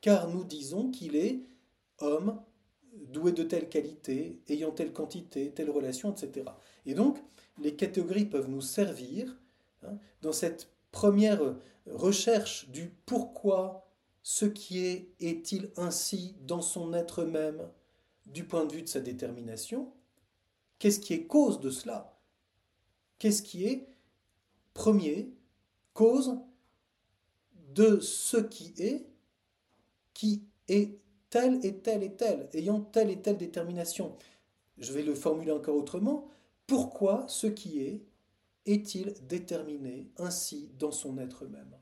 car 0.00 0.28
nous 0.28 0.44
disons 0.44 0.90
qu'il 0.90 1.16
est 1.16 1.40
homme, 1.98 2.40
doué 2.94 3.32
de 3.32 3.42
telle 3.42 3.68
qualité, 3.68 4.40
ayant 4.48 4.70
telle 4.70 4.92
quantité, 4.92 5.50
telle 5.50 5.70
relation, 5.70 6.12
etc. 6.12 6.46
Et 6.86 6.94
donc, 6.94 7.18
les 7.62 7.74
catégories 7.74 8.24
peuvent 8.24 8.48
nous 8.48 8.62
servir 8.62 9.36
hein, 9.82 9.98
dans 10.22 10.32
cette 10.32 10.70
première 10.92 11.40
recherche 11.86 12.68
du 12.70 12.90
pourquoi 13.06 13.89
ce 14.22 14.44
qui 14.44 14.84
est 14.84 15.12
est-il 15.20 15.70
ainsi 15.76 16.36
dans 16.42 16.62
son 16.62 16.92
être 16.92 17.24
même 17.24 17.68
du 18.26 18.44
point 18.44 18.64
de 18.64 18.72
vue 18.72 18.82
de 18.82 18.88
sa 18.88 19.00
détermination? 19.00 19.92
Qu'est-ce 20.78 21.00
qui 21.00 21.14
est 21.14 21.26
cause 21.26 21.60
de 21.60 21.70
cela? 21.70 22.18
Qu'est-ce 23.18 23.42
qui 23.42 23.66
est 23.66 23.86
premier, 24.72 25.32
cause 25.94 26.38
de 27.74 28.00
ce 28.00 28.36
qui 28.38 28.74
est, 28.78 29.06
qui 30.14 30.44
est 30.68 30.98
tel 31.28 31.64
et 31.64 31.78
tel 31.78 32.02
et 32.02 32.14
tel, 32.14 32.48
ayant 32.52 32.80
telle 32.80 33.10
et 33.10 33.20
telle 33.20 33.36
détermination? 33.36 34.16
Je 34.78 34.92
vais 34.92 35.02
le 35.02 35.14
formuler 35.14 35.52
encore 35.52 35.76
autrement. 35.76 36.28
Pourquoi 36.66 37.26
ce 37.28 37.46
qui 37.46 37.80
est 37.80 38.02
est-il 38.66 39.14
déterminé 39.26 40.10
ainsi 40.16 40.70
dans 40.78 40.92
son 40.92 41.18
être 41.18 41.46
même? 41.46 41.76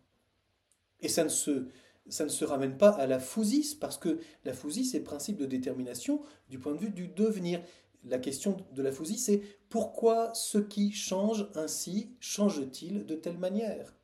Et 1.00 1.08
ça 1.08 1.24
ne 1.24 1.28
se 1.28 1.68
ça 2.08 2.24
ne 2.24 2.28
se 2.28 2.44
ramène 2.44 2.76
pas 2.76 2.90
à 2.90 3.06
la 3.06 3.18
fousis, 3.18 3.74
parce 3.74 3.98
que 3.98 4.18
la 4.44 4.52
fousis, 4.52 4.84
c'est 4.84 4.98
le 4.98 5.04
principe 5.04 5.36
de 5.36 5.46
détermination 5.46 6.20
du 6.48 6.58
point 6.58 6.74
de 6.74 6.78
vue 6.78 6.90
du 6.90 7.08
devenir. 7.08 7.60
La 8.04 8.18
question 8.18 8.56
de 8.74 8.82
la 8.82 8.92
fousie, 8.92 9.18
c'est 9.18 9.42
pourquoi 9.68 10.32
ce 10.34 10.58
qui 10.58 10.92
change 10.92 11.48
ainsi 11.54 12.10
change-t-il 12.20 13.06
de 13.06 13.14
telle 13.14 13.38
manière? 13.38 13.94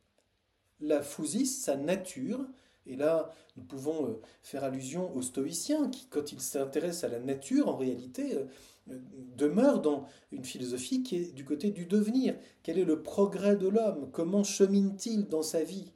La 0.80 1.02
fousie, 1.02 1.46
sa 1.46 1.76
nature, 1.76 2.44
et 2.86 2.96
là 2.96 3.30
nous 3.56 3.62
pouvons 3.62 4.06
euh, 4.06 4.20
faire 4.42 4.64
allusion 4.64 5.14
aux 5.14 5.22
stoïciens 5.22 5.88
qui, 5.88 6.06
quand 6.06 6.32
ils 6.32 6.40
s'intéressent 6.40 7.04
à 7.04 7.08
la 7.08 7.20
nature, 7.20 7.68
en 7.68 7.76
réalité, 7.76 8.34
euh, 8.34 8.44
euh, 8.90 8.98
demeurent 9.36 9.80
dans 9.80 10.06
une 10.32 10.44
philosophie 10.44 11.02
qui 11.02 11.16
est 11.16 11.32
du 11.32 11.44
côté 11.44 11.70
du 11.70 11.86
devenir. 11.86 12.36
Quel 12.62 12.78
est 12.78 12.84
le 12.84 13.02
progrès 13.02 13.56
de 13.56 13.68
l'homme? 13.68 14.10
Comment 14.12 14.42
chemine-t-il 14.42 15.28
dans 15.28 15.42
sa 15.42 15.62
vie? 15.62 15.92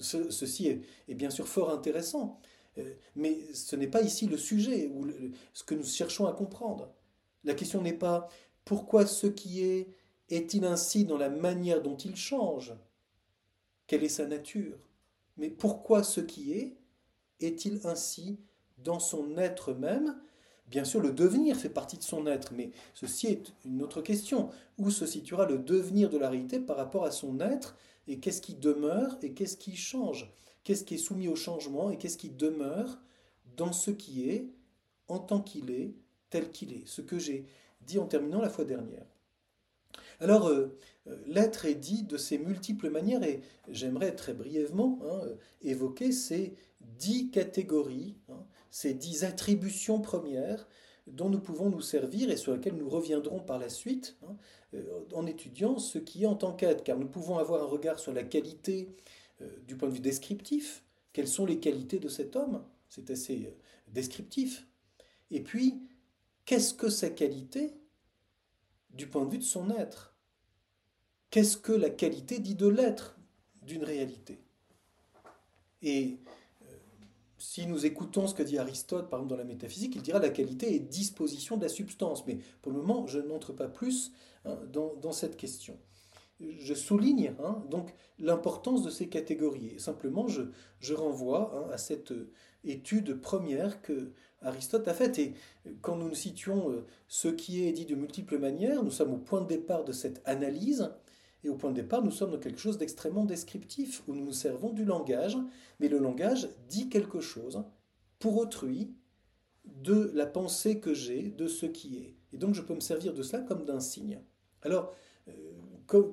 Ceci 0.00 0.68
est, 1.08 1.14
bien 1.14 1.30
sûr 1.30 1.48
fort 1.48 1.70
intéressant. 1.70 2.40
Euh, 2.78 2.94
mais 3.16 3.38
ce 3.54 3.76
n'est 3.76 3.88
pas 3.88 4.02
ici 4.02 4.26
le 4.26 4.36
sujet 4.36 4.90
ou 4.94 5.06
ce 5.52 5.64
que 5.64 5.74
nous 5.74 5.84
cherchons 5.84 6.26
à 6.26 6.32
comprendre. 6.32 6.92
La 7.44 7.54
question 7.54 7.82
n'est 7.82 7.92
pas 7.92 8.28
pourquoi 8.64 9.06
ce 9.06 9.26
qui 9.26 9.62
est 9.64 9.88
est-il 10.30 10.64
ainsi 10.64 11.04
dans 11.04 11.16
la 11.16 11.30
manière 11.30 11.82
dont 11.82 11.96
il 11.96 12.14
change? 12.14 12.74
Quelle 13.86 14.04
est 14.04 14.10
sa 14.10 14.26
nature? 14.26 14.76
Mais 15.38 15.48
pourquoi 15.48 16.02
ce 16.02 16.20
qui 16.20 16.52
est 16.52 16.76
est-il 17.40 17.80
ainsi 17.84 18.38
dans 18.78 18.98
son 18.98 19.38
être 19.38 19.72
même? 19.72 20.20
Bien 20.66 20.84
sûr, 20.84 21.00
le 21.00 21.12
devenir 21.12 21.56
fait 21.56 21.70
partie 21.70 21.96
de 21.96 22.02
son 22.02 22.26
être, 22.26 22.52
mais 22.52 22.72
ceci 22.92 23.28
est 23.28 23.54
une 23.64 23.82
autre 23.82 24.02
question. 24.02 24.50
Où 24.76 24.90
se 24.90 25.06
situera 25.06 25.46
le 25.46 25.58
devenir 25.58 26.10
de 26.10 26.18
la 26.18 26.28
réalité 26.28 26.60
par 26.60 26.76
rapport 26.76 27.04
à 27.04 27.10
son 27.10 27.40
être 27.40 27.74
Et 28.08 28.18
qu'est-ce 28.18 28.42
qui 28.42 28.54
demeure 28.54 29.18
et 29.22 29.32
qu'est-ce 29.32 29.56
qui 29.56 29.76
change? 29.76 30.32
Qu'est-ce 30.64 30.84
qui 30.84 30.94
est 30.94 30.98
soumis 30.98 31.28
au 31.28 31.36
changement 31.36 31.90
et 31.90 31.98
qu'est-ce 31.98 32.18
qui 32.18 32.30
demeure 32.30 33.00
dans 33.56 33.72
ce 33.72 33.90
qui 33.90 34.28
est, 34.28 34.48
en 35.08 35.18
tant 35.18 35.40
qu'il 35.40 35.70
est, 35.70 35.94
tel 36.30 36.50
qu'il 36.50 36.72
est? 36.72 36.86
Ce 36.86 37.00
que 37.02 37.18
j'ai 37.18 37.46
dit 37.82 37.98
en 37.98 38.06
terminant 38.06 38.40
la 38.40 38.50
fois 38.50 38.64
dernière. 38.64 39.06
Alors, 40.20 40.48
euh, 40.48 40.76
euh, 41.06 41.16
l'être 41.26 41.64
est 41.64 41.74
dit 41.74 42.02
de 42.02 42.16
ces 42.16 42.38
multiples 42.38 42.90
manières 42.90 43.22
et 43.22 43.40
j'aimerais 43.68 44.14
très 44.14 44.34
brièvement 44.34 44.98
hein, 45.04 45.20
évoquer 45.62 46.10
ces 46.12 46.56
dix 46.80 47.30
catégories, 47.30 48.16
hein, 48.28 48.44
ces 48.70 48.94
dix 48.94 49.24
attributions 49.24 50.00
premières 50.00 50.66
dont 51.12 51.28
nous 51.28 51.40
pouvons 51.40 51.70
nous 51.70 51.80
servir 51.80 52.30
et 52.30 52.36
sur 52.36 52.54
lesquelles 52.54 52.76
nous 52.76 52.88
reviendrons 52.88 53.40
par 53.40 53.58
la 53.58 53.68
suite 53.68 54.16
hein, 54.22 54.36
euh, 54.74 55.04
en 55.14 55.26
étudiant 55.26 55.78
ce 55.78 55.98
qui 55.98 56.24
est 56.24 56.26
en 56.26 56.36
tant 56.36 56.52
qu'être, 56.52 56.84
car 56.84 56.98
nous 56.98 57.08
pouvons 57.08 57.38
avoir 57.38 57.62
un 57.62 57.66
regard 57.66 57.98
sur 57.98 58.12
la 58.12 58.22
qualité 58.22 58.94
du 59.68 59.76
point 59.76 59.88
de 59.88 59.94
vue 59.94 60.00
descriptif, 60.00 60.82
quelles 61.12 61.28
sont 61.28 61.46
les 61.46 61.60
qualités 61.60 62.00
de 62.00 62.08
cet 62.08 62.34
homme, 62.34 62.64
c'est 62.88 63.08
assez 63.10 63.54
descriptif, 63.86 64.66
et 65.30 65.42
puis 65.42 65.80
qu'est-ce 66.44 66.74
que 66.74 66.88
sa 66.88 67.10
qualité? 67.10 67.74
Du 68.90 69.06
point 69.06 69.24
de 69.24 69.30
vue 69.30 69.38
de 69.38 69.44
son 69.44 69.70
être. 69.70 70.16
Qu'est-ce 71.30 71.56
que 71.58 71.72
la 71.72 71.90
qualité 71.90 72.38
dit 72.38 72.54
de 72.54 72.66
l'être 72.66 73.18
d'une 73.62 73.84
réalité? 73.84 74.40
Euh, 75.84 76.10
si 77.38 77.66
nous 77.66 77.86
écoutons 77.86 78.26
ce 78.26 78.34
que 78.34 78.42
dit 78.42 78.58
Aristote, 78.58 79.10
dans 79.10 79.36
la 79.36 79.44
métaphysique, 79.44 79.94
il 79.96 80.02
dira 80.02 80.18
la 80.18 80.30
qualité 80.30 80.74
est 80.74 80.80
disposition 80.80 81.56
de 81.56 81.62
la 81.62 81.68
substance. 81.68 82.26
Mais 82.26 82.38
pour 82.62 82.72
le 82.72 82.78
moment, 82.78 83.06
je 83.06 83.18
n'entre 83.18 83.52
pas 83.52 83.68
plus 83.68 84.12
hein, 84.44 84.58
dans, 84.72 85.12
cette 85.12 85.36
question. 85.36 85.78
Je 86.40 86.74
souligne 86.74 87.34
hein, 87.42 87.62
donc 87.70 87.94
l'importance 88.18 88.82
de 88.82 88.90
ces 88.90 89.08
catégories. 89.08 89.78
Simplement, 89.78 90.26
je, 90.28 90.94
renvoie 90.94 91.52
hein, 91.54 91.72
à 91.72 91.78
cette 91.78 92.12
étude 92.64 93.20
première 93.20 93.82
que 93.82 94.12
Aristote 94.42 94.88
a 94.88 94.94
fait. 94.94 95.18
Et 95.18 95.34
quand 95.80 95.96
nous 95.96 96.08
nous 96.08 96.14
situons 96.14 96.70
euh, 96.70 96.86
ce 97.06 97.28
qui 97.28 97.64
est 97.64 97.72
dit 97.72 97.86
de 97.86 97.94
multiples 97.94 98.38
manières, 98.38 98.82
nous 98.82 98.90
sommes 98.90 99.14
au 99.14 99.18
point 99.18 99.40
de 99.40 99.48
départ 99.48 99.84
de 99.84 99.92
cette 99.92 100.20
analyse. 100.24 100.90
Et 101.44 101.48
au 101.48 101.54
point 101.54 101.70
de 101.70 101.76
départ, 101.76 102.02
nous 102.02 102.10
sommes 102.10 102.32
dans 102.32 102.38
quelque 102.38 102.58
chose 102.58 102.78
d'extrêmement 102.78 103.24
descriptif, 103.24 104.02
où 104.06 104.14
nous 104.14 104.24
nous 104.24 104.32
servons 104.32 104.72
du 104.72 104.84
langage, 104.84 105.36
mais 105.80 105.88
le 105.88 105.98
langage 105.98 106.48
dit 106.68 106.88
quelque 106.88 107.20
chose 107.20 107.62
pour 108.18 108.36
autrui 108.38 108.92
de 109.64 110.10
la 110.14 110.26
pensée 110.26 110.80
que 110.80 110.94
j'ai, 110.94 111.30
de 111.30 111.46
ce 111.46 111.66
qui 111.66 111.98
est. 111.98 112.16
Et 112.32 112.38
donc 112.38 112.54
je 112.54 112.62
peux 112.62 112.74
me 112.74 112.80
servir 112.80 113.14
de 113.14 113.22
cela 113.22 113.42
comme 113.42 113.64
d'un 113.64 113.80
signe. 113.80 114.20
Alors, 114.62 114.92
euh, 115.28 115.32
euh, 115.94 116.12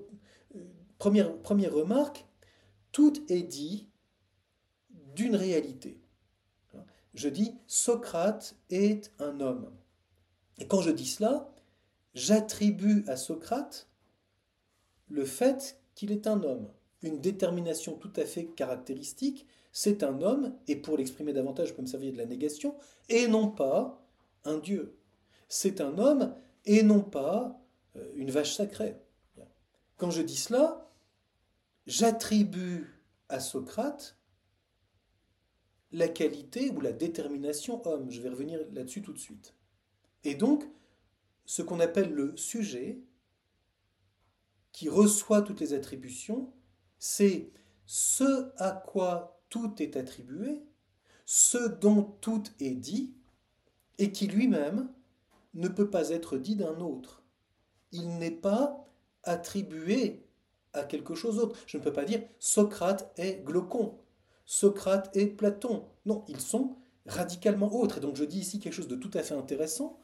première, 1.00 1.36
première 1.40 1.74
remarque, 1.74 2.26
tout 2.92 3.14
est 3.30 3.44
dit 3.44 3.90
d'une 5.16 5.36
réalité 5.36 6.00
je 7.16 7.30
dis 7.30 7.56
Socrate 7.66 8.56
est 8.70 9.12
un 9.20 9.40
homme. 9.40 9.72
Et 10.60 10.68
quand 10.68 10.82
je 10.82 10.92
dis 10.92 11.08
cela, 11.08 11.50
j'attribue 12.14 13.04
à 13.08 13.16
Socrate 13.16 13.90
le 15.10 15.26
fait 15.26 15.80
qu'il 15.94 16.12
est 16.12 16.28
un 16.28 16.44
homme, 16.44 16.70
une 17.02 17.22
détermination 17.22 17.96
tout 17.96 18.12
à 18.16 18.26
fait 18.26 18.46
caractéristique, 18.46 19.46
c'est 19.72 20.04
un 20.04 20.22
homme, 20.22 20.56
et 20.68 20.76
pour 20.76 20.98
l'exprimer 20.98 21.34
davantage, 21.34 21.70
je 21.70 21.74
peux 21.74 21.82
me 21.82 21.88
servir 21.88 22.14
de 22.14 22.18
la 22.18 22.26
négation, 22.26 22.76
et 23.10 23.28
non 23.28 23.50
pas 23.50 24.02
un 24.44 24.58
dieu. 24.58 24.98
C'est 25.50 25.82
un 25.82 25.98
homme, 25.98 26.34
et 26.66 26.82
non 26.82 27.02
pas 27.02 27.62
euh, 27.96 28.12
une 28.16 28.32
vache 28.32 28.56
sacrée. 28.56 28.96
Quand 29.98 30.12
je 30.12 30.22
dis 30.22 30.36
cela, 30.36 30.90
j'attribue 31.86 33.02
à 33.30 33.40
Socrate 33.40 34.18
la 35.92 36.10
qualité 36.10 36.70
ou 36.72 36.82
la 36.82 36.92
détermination 36.92 37.86
homme. 37.88 38.12
Je 38.12 38.22
vais 38.22 38.30
revenir 38.30 38.60
là-dessus 38.74 39.02
tout 39.02 39.14
de 39.14 39.20
suite. 39.20 39.54
Et 40.24 40.36
donc, 40.36 40.66
ce 41.46 41.62
qu'on 41.62 41.80
appelle 41.80 42.12
le 42.12 42.36
sujet, 42.36 43.00
qui 44.76 44.90
reçoit 44.90 45.42
toutes 45.42 45.62
les 45.62 45.74
attributions, 45.74 46.52
c'est 47.00 47.54
ce 47.86 48.52
à 48.58 48.72
quoi 48.72 49.42
tout 49.48 49.74
est 49.82 49.96
attribué, 49.96 50.66
ce 51.26 51.70
dont 51.70 52.04
tout 52.20 52.44
est 52.60 52.76
dit, 52.76 53.14
et 54.00 54.12
qui 54.12 54.28
lui-même 54.28 54.90
ne 55.54 55.70
peut 55.70 55.90
pas 55.90 56.10
être 56.10 56.38
dit 56.38 56.58
d'un 56.58 56.82
autre. 56.82 57.24
Il 57.94 58.18
n'est 58.18 58.32
pas 58.32 58.86
attribué 59.24 60.28
à 60.74 60.84
quelque 60.84 61.16
chose 61.16 61.38
d'autre. 61.38 61.58
Je 61.68 61.78
ne 61.78 61.82
peux 61.82 61.94
pas 61.94 62.04
dire 62.04 62.24
Socrate 62.40 63.14
est 63.16 63.46
Glaucon. 63.46 63.98
Socrate 64.46 65.16
et 65.16 65.28
Platon. 65.28 65.88
Non, 66.06 66.26
ils 66.28 66.42
sont 66.42 66.76
radicalement 67.06 67.74
autres. 67.74 68.00
Et 68.00 68.02
donc 68.02 68.18
je 68.18 68.26
dis 68.26 68.40
ici 68.40 68.60
quelque 68.60 68.74
chose 68.74 68.90
de 68.90 68.98
tout 68.98 69.12
à 69.14 69.24
fait 69.24 69.36
intéressant. 69.36 69.98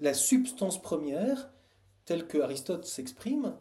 La 0.00 0.14
substance 0.14 0.80
première, 0.80 1.52
telle 2.08 2.26
que 2.26 2.38
Aristote 2.38 2.86
s'exprime, 2.86 3.54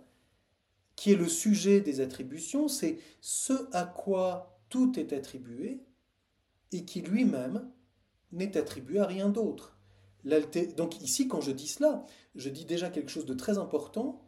qui 0.95 1.11
est 1.11 1.17
le 1.17 1.27
sujet 1.27 1.81
des 1.81 1.99
attributions, 1.99 2.69
c'est 2.69 2.97
ce 3.19 3.67
à 3.73 3.83
quoi 3.83 4.61
tout 4.69 4.97
est 4.97 5.11
attribué 5.11 5.83
et 6.71 6.85
qui 6.85 7.01
lui-même 7.01 7.69
n'est 8.31 8.55
attribué 8.55 8.99
à 8.99 9.05
rien 9.05 9.27
d'autre. 9.27 9.77
Donc 10.77 11.01
ici, 11.01 11.27
quand 11.27 11.41
je 11.41 11.51
dis 11.51 11.67
cela, 11.67 12.05
je 12.35 12.47
dis 12.47 12.63
déjà 12.63 12.89
quelque 12.89 13.11
chose 13.11 13.25
de 13.25 13.33
très 13.33 13.57
important. 13.57 14.25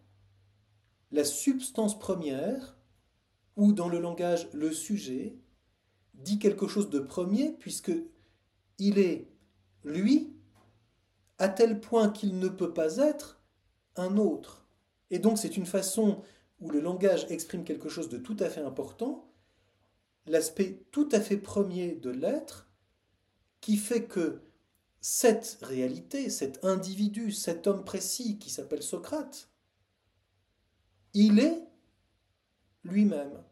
La 1.11 1.23
substance 1.23 1.97
première 1.97 2.77
ou 3.55 3.71
dans 3.71 3.87
le 3.87 3.99
langage 3.99 4.49
le 4.51 4.73
sujet, 4.73 5.37
dit 6.13 6.39
quelque 6.39 6.67
chose 6.67 6.89
de 6.89 6.99
premier 6.99 7.53
puisque 7.53 7.93
il 8.79 8.99
est, 8.99 9.31
lui, 9.85 10.33
à 11.37 11.47
tel 11.47 11.79
point 11.79 12.09
qu'il 12.09 12.37
ne 12.37 12.49
peut 12.49 12.73
pas 12.73 12.97
être 12.97 13.38
un 13.95 14.17
autre. 14.17 14.67
Et 15.11 15.19
donc 15.19 15.37
c'est 15.37 15.57
une 15.57 15.65
façon 15.65 16.21
où 16.59 16.69
le 16.69 16.79
langage 16.79 17.25
exprime 17.29 17.63
quelque 17.63 17.89
chose 17.89 18.09
de 18.09 18.17
tout 18.17 18.37
à 18.39 18.49
fait 18.49 18.61
important, 18.61 19.31
l'aspect 20.25 20.83
tout 20.91 21.09
à 21.11 21.21
fait 21.21 21.37
premier 21.37 21.95
de 21.95 22.09
l'être, 22.09 22.69
qui 23.61 23.77
fait 23.77 24.05
que 24.05 24.41
cette 25.01 25.59
réalité, 25.61 26.29
cet 26.29 26.63
individu, 26.65 27.31
cet 27.31 27.67
homme 27.67 27.85
précis 27.85 28.37
qui 28.37 28.49
s'appelle 28.49 28.83
Socrate, 28.83 29.49
il 31.13 31.39
est 31.39 31.63
lui-même 32.83 33.43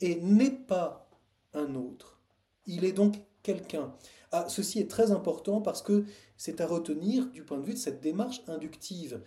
et 0.00 0.16
n'est 0.16 0.50
pas 0.50 1.10
un 1.54 1.74
autre. 1.74 2.20
Il 2.66 2.84
est 2.84 2.92
donc 2.92 3.16
quelqu'un. 3.42 3.94
Ah, 4.30 4.46
ceci 4.48 4.78
est 4.78 4.90
très 4.90 5.10
important 5.10 5.60
parce 5.60 5.82
que 5.82 6.04
c'est 6.36 6.60
à 6.60 6.66
retenir 6.66 7.30
du 7.30 7.42
point 7.42 7.58
de 7.58 7.64
vue 7.64 7.74
de 7.74 7.78
cette 7.78 8.00
démarche 8.00 8.42
inductive. 8.46 9.22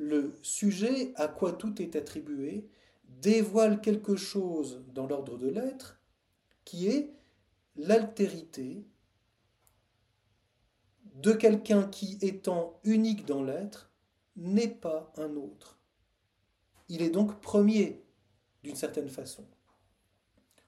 Le 0.00 0.32
sujet 0.42 1.12
à 1.16 1.26
quoi 1.26 1.52
tout 1.52 1.82
est 1.82 1.96
attribué 1.96 2.68
dévoile 3.20 3.80
quelque 3.80 4.14
chose 4.14 4.80
dans 4.94 5.08
l'ordre 5.08 5.36
de 5.36 5.48
l'être 5.48 5.98
qui 6.64 6.86
est 6.86 7.10
l'altérité 7.74 8.86
de 11.16 11.32
quelqu'un 11.32 11.82
qui, 11.88 12.16
étant 12.20 12.78
unique 12.84 13.26
dans 13.26 13.42
l'être, 13.42 13.90
n'est 14.36 14.68
pas 14.68 15.12
un 15.16 15.34
autre. 15.34 15.80
Il 16.88 17.02
est 17.02 17.10
donc 17.10 17.40
premier 17.40 18.00
d'une 18.62 18.76
certaine 18.76 19.08
façon. 19.08 19.44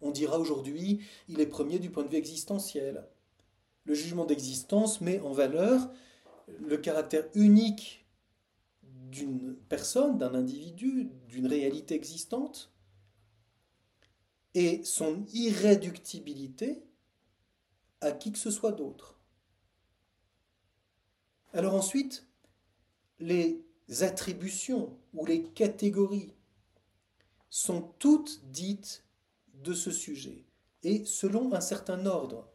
On 0.01 0.11
dira 0.11 0.41
aujourd'hui, 0.41 1.07
il 1.29 1.41
est 1.41 1.47
premier 1.47 1.79
du 1.79 1.89
point 1.89 2.03
de 2.03 2.09
vue 2.09 2.17
existentiel. 2.17 3.07
Le 3.85 3.95
jugement 3.95 4.25
d'existence 4.25 5.01
met 5.01 5.21
en 5.21 5.31
valeur 5.31 5.89
le 6.59 6.79
caractère 6.79 7.29
unique 7.37 8.00
d'une 9.11 9.57
personne, 9.69 10.19
d'un 10.19 10.35
individu, 10.35 11.11
d'une 11.29 11.47
réalité 11.47 11.95
existante, 11.95 12.73
et 14.55 14.83
son 14.85 15.25
irréductibilité 15.33 16.83
à 18.01 18.13
qui 18.13 18.33
que 18.33 18.39
ce 18.39 18.51
soit 18.51 18.73
d'autre. 18.73 19.19
Alors 21.53 21.75
ensuite, 21.75 22.27
les 23.19 23.65
attributions 24.01 24.97
ou 25.13 25.27
les 25.27 25.43
catégories 25.43 26.35
sont 27.51 27.83
toutes 27.99 28.41
dites 28.51 29.05
de 29.55 29.75
ce 29.75 29.91
sujet, 29.91 30.47
et 30.83 31.05
selon 31.05 31.53
un 31.53 31.61
certain 31.61 32.07
ordre. 32.07 32.49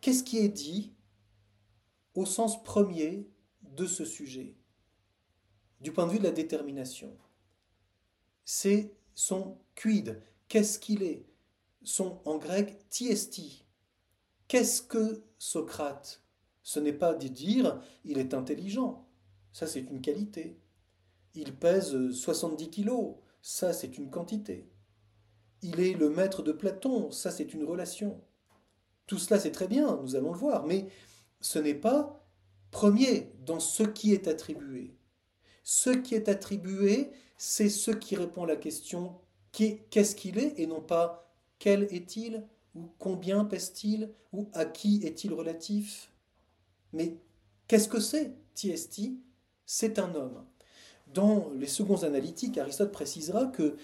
qu'est-ce 0.00 0.22
qui 0.22 0.38
est 0.38 0.50
dit 0.50 0.92
au 2.14 2.26
sens 2.26 2.62
premier 2.62 3.26
de 3.62 3.86
ce 3.86 4.04
sujet, 4.04 4.54
du 5.84 5.92
point 5.92 6.06
de 6.06 6.12
vue 6.12 6.18
de 6.18 6.24
la 6.24 6.30
détermination 6.30 7.14
C'est 8.46 8.96
son 9.14 9.58
quid, 9.74 10.22
qu'est-ce 10.48 10.78
qu'il 10.78 11.02
est? 11.02 11.26
Son 11.82 12.22
en 12.24 12.38
grec 12.38 12.88
tiesti. 12.88 13.66
Qu'est-ce 14.48 14.80
que 14.80 15.22
Socrate? 15.36 16.22
Ce 16.62 16.80
n'est 16.80 16.94
pas 16.94 17.12
de 17.12 17.28
dire 17.28 17.82
il 18.06 18.16
est 18.16 18.32
intelligent, 18.32 19.06
ça 19.52 19.66
c'est 19.66 19.82
une 19.82 20.00
qualité. 20.00 20.58
Il 21.34 21.54
pèse 21.54 22.10
70 22.12 22.70
kilos, 22.70 23.16
ça 23.42 23.74
c'est 23.74 23.98
une 23.98 24.10
quantité. 24.10 24.70
Il 25.60 25.80
est 25.80 25.92
le 25.92 26.08
maître 26.08 26.42
de 26.42 26.52
Platon, 26.52 27.10
ça 27.10 27.30
c'est 27.30 27.52
une 27.52 27.64
relation. 27.64 28.24
Tout 29.06 29.18
cela 29.18 29.38
c'est 29.38 29.52
très 29.52 29.68
bien, 29.68 30.00
nous 30.00 30.16
allons 30.16 30.32
le 30.32 30.38
voir, 30.38 30.64
mais 30.64 30.88
ce 31.42 31.58
n'est 31.58 31.74
pas 31.74 32.26
premier 32.70 33.34
dans 33.44 33.60
ce 33.60 33.82
qui 33.82 34.14
est 34.14 34.28
attribué. 34.28 34.96
Ce 35.64 35.90
qui 35.90 36.14
est 36.14 36.28
attribué, 36.28 37.10
c'est 37.36 37.68
ce 37.68 37.90
qui 37.90 38.16
répond 38.16 38.44
à 38.44 38.48
la 38.48 38.56
question 38.56 39.14
qu'est-ce 39.52 40.14
qu'il 40.14 40.38
est 40.38 40.58
et 40.58 40.66
non 40.66 40.80
pas 40.80 41.32
quel 41.58 41.84
est-il 41.84 42.44
ou 42.74 42.90
combien 42.98 43.44
pèse-t-il 43.44 44.10
ou 44.32 44.48
à 44.52 44.64
qui 44.64 45.00
est-il 45.04 45.32
relatif. 45.32 46.10
Mais 46.92 47.16
qu'est-ce 47.66 47.88
que 47.88 48.00
c'est 48.00 48.32
Tiesti 48.54 49.18
C'est 49.64 49.98
un 49.98 50.14
homme. 50.14 50.44
Dans 51.12 51.50
les 51.58 51.66
seconds 51.66 52.02
analytiques, 52.02 52.58
Aristote 52.58 52.92
précisera 52.92 53.46
que 53.46 53.76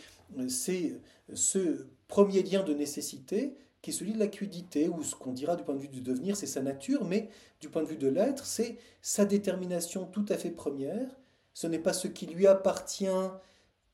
c'est 0.49 1.01
ce 1.33 1.87
premier 2.09 2.43
lien 2.43 2.63
de 2.63 2.75
nécessité 2.75 3.57
qui 3.83 3.91
est 3.91 3.95
celui 3.95 4.13
de 4.13 4.19
l'acuité, 4.19 4.89
ou 4.89 5.03
ce 5.03 5.15
qu'on 5.15 5.33
dira 5.33 5.57
du 5.57 5.65
point 5.65 5.75
de 5.75 5.81
vue 5.81 5.89
du 5.89 6.03
devenir, 6.03 6.37
c'est 6.37 6.47
sa 6.47 6.61
nature, 6.61 7.05
mais 7.05 7.31
du 7.61 7.71
point 7.71 7.83
de 7.83 7.89
vue 7.89 7.97
de 7.97 8.09
l'être, 8.09 8.45
c'est 8.45 8.77
sa 9.01 9.25
détermination 9.25 10.05
tout 10.05 10.27
à 10.29 10.37
fait 10.37 10.51
première. 10.51 11.09
Ce 11.61 11.67
n'est 11.67 11.79
pas 11.79 11.93
ce 11.93 12.09
qui 12.09 12.25
lui 12.25 12.47
appartient 12.47 13.05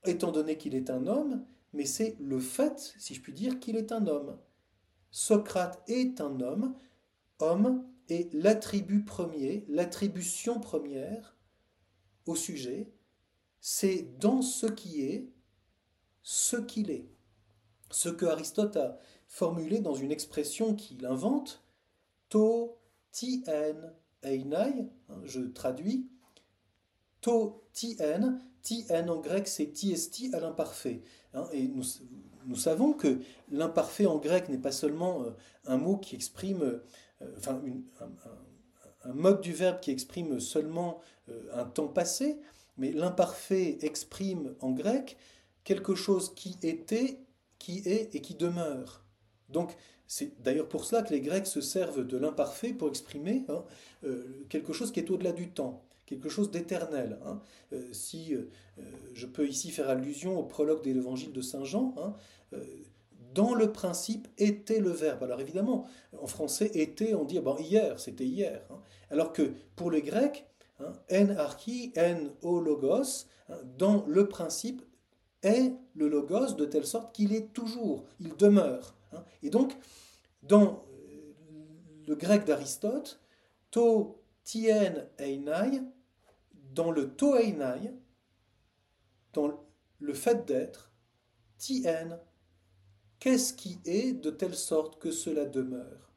étant 0.05 0.31
donné 0.31 0.57
qu'il 0.57 0.77
est 0.77 0.89
un 0.89 1.09
homme, 1.09 1.45
mais 1.73 1.85
c'est 1.85 2.15
le 2.21 2.39
fait, 2.39 2.95
si 2.97 3.13
je 3.13 3.21
puis 3.21 3.33
dire, 3.33 3.59
qu'il 3.59 3.75
est 3.75 3.91
un 3.91 4.07
homme. 4.07 4.39
Socrate 5.11 5.83
est 5.89 6.21
un 6.21 6.39
homme, 6.39 6.77
homme 7.41 7.85
est 8.09 8.33
l'attribut 8.33 9.05
premier, 9.05 9.65
l'attribution 9.67 10.61
première 10.61 11.37
au 12.25 12.37
sujet, 12.37 12.93
c'est 13.61 14.17
dans 14.21 14.43
ce 14.43 14.67
qui 14.67 15.03
est 15.03 15.33
ce 16.23 16.59
qu'il 16.59 16.89
est. 16.93 17.11
Ce 17.91 18.09
que 18.09 18.27
Aristote 18.27 18.77
a 18.77 19.01
formulé 19.27 19.81
dans 19.81 19.97
une 19.97 20.13
expression 20.13 20.77
qu'il 20.77 21.05
invente, 21.05 21.65
to 22.29 22.79
tien 23.11 23.43
einai, 24.23 24.89
hein, 25.09 25.21
je 25.25 25.41
traduis, 25.41 26.09
to 27.27 27.61
tien 27.73 29.09
en 29.09 29.21
grec 29.21 29.49
c'est 29.49 29.73
tiesti 29.73 30.31
à 30.33 30.39
l'imparfait. 30.39 31.03
Hein, 31.35 31.49
et 31.53 31.67
nous, 31.67 31.83
nous, 32.47 32.55
savons 32.55 32.93
que 32.93 33.19
l'imparfait 33.51 34.07
en 34.07 34.19
grec 34.19 34.49
n'est 34.49 34.59
pas 34.59 34.71
seulement 34.71 35.25
euh, 35.25 35.31
un 35.65 35.77
mot 35.77 35.97
qui 35.97 36.15
exprime, 36.15 36.63
euh, 36.63 37.35
enfin 37.37 37.61
un, 39.05 39.13
mode 39.13 39.41
du 39.41 39.53
verbe 39.53 39.81
qui 39.81 39.91
exprime 39.91 40.39
seulement 40.39 41.01
euh, 41.29 41.51
un 41.53 41.65
temps 41.65 41.89
passé, 41.89 42.39
mais 42.77 42.93
l'imparfait 42.93 43.79
exprime 43.81 44.55
en 44.61 44.71
grec 44.71 45.17
quelque 45.65 45.97
chose 45.97 46.33
qui 46.35 46.57
était, 46.63 47.19
qui 47.59 47.83
est 47.87 48.15
et 48.15 48.21
qui 48.21 48.37
demeure. 48.37 49.05
Donc, 49.49 49.77
c'est 50.07 50.41
d'ailleurs 50.43 50.69
pour 50.69 50.85
cela 50.85 51.03
que 51.03 51.13
les 51.13 51.21
Grecs 51.21 51.47
se 51.47 51.61
servent 51.61 52.07
de 52.07 52.17
l'imparfait 52.17 52.73
pour 52.73 52.89
exprimer 52.89 53.45
hein, 53.49 53.65
euh, 54.05 54.45
quelque 54.49 54.73
chose 54.73 54.93
qui 54.93 55.01
est 55.01 55.11
au-delà 55.11 55.33
du 55.33 55.49
temps, 55.49 55.83
quelque 56.07 56.29
chose 56.29 56.51
d'éternel. 56.51 57.19
Hein. 57.25 57.41
Euh, 57.73 57.83
si 57.93 58.35
euh, 58.35 58.49
je 59.15 59.27
peux 59.27 59.49
ici 59.49 59.71
faire 59.71 59.89
allusion 59.89 60.39
au 60.39 60.45
prologue 60.45 60.83
de 60.85 60.93
l'évangile 60.93 61.33
de 61.33 61.41
Saint 61.41 61.65
Jean, 61.65 61.95
hein, 61.99 62.15
dans 63.35 63.55
le 63.55 63.73
principe 63.73 64.29
était 64.39 64.81
le 64.81 64.91
verbe. 64.91 65.25
Alors 65.25 65.41
évidemment, 65.41 65.87
en 66.21 66.27
français, 66.27 66.71
était, 66.75 67.15
on 67.15 67.25
dit 67.25 67.41
bon, 67.41 67.57
hier, 67.57 67.99
c'était 67.99 68.25
hier. 68.25 68.63
Alors 69.11 69.33
que 69.33 69.53
pour 69.75 69.91
les 69.91 70.03
Grecs, 70.03 70.47
en 71.11 71.31
archi, 71.37 71.93
en 71.97 72.31
o 72.43 72.61
logos, 72.61 73.27
dans 73.79 74.05
le 74.07 74.29
principe, 74.29 74.83
est 75.43 75.73
le 75.95 76.09
logos 76.09 76.55
de 76.55 76.65
telle 76.65 76.87
sorte 76.87 77.15
qu'il 77.15 77.35
est 77.35 77.53
toujours, 77.53 78.05
il 78.21 78.37
demeure. 78.37 78.96
Hein. 79.17 79.25
Et 79.43 79.51
donc, 79.51 79.77
dans 80.43 80.85
euh, 80.91 81.35
le 82.07 82.15
grec 82.15 82.45
d'Aristote, 82.45 83.21
to 83.71 84.23
tien 84.45 85.07
einai, 85.19 85.83
dans 86.73 86.91
le 86.91 87.15
to 87.15 87.37
einai, 87.37 87.93
dans 89.33 89.53
le 89.99 90.15
fait 90.15 90.47
d'être, 90.47 90.93
tien, 91.59 92.21
qu'est-ce 93.19 93.53
qui 93.53 93.79
est 93.85 94.13
de 94.13 94.31
telle 94.31 94.55
sorte 94.55 94.99
que 94.99 95.11
cela 95.11 95.45
demeure? 95.45 96.13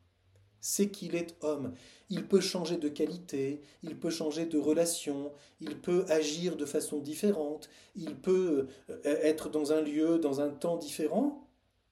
C'est 0.61 0.89
qu'il 0.89 1.15
est 1.15 1.37
homme. 1.41 1.73
Il 2.09 2.27
peut 2.27 2.41
changer 2.41 2.77
de 2.77 2.89
qualité, 2.89 3.61
il 3.81 3.97
peut 3.97 4.09
changer 4.09 4.45
de 4.45 4.57
relation, 4.57 5.31
il 5.61 5.79
peut 5.79 6.05
agir 6.09 6.57
de 6.57 6.65
façon 6.65 6.99
différente, 6.99 7.69
il 7.95 8.15
peut 8.15 8.67
euh, 8.89 8.99
être 9.03 9.49
dans 9.49 9.71
un 9.71 9.81
lieu, 9.81 10.19
dans 10.19 10.41
un 10.41 10.49
temps 10.49 10.77
différent, 10.77 11.48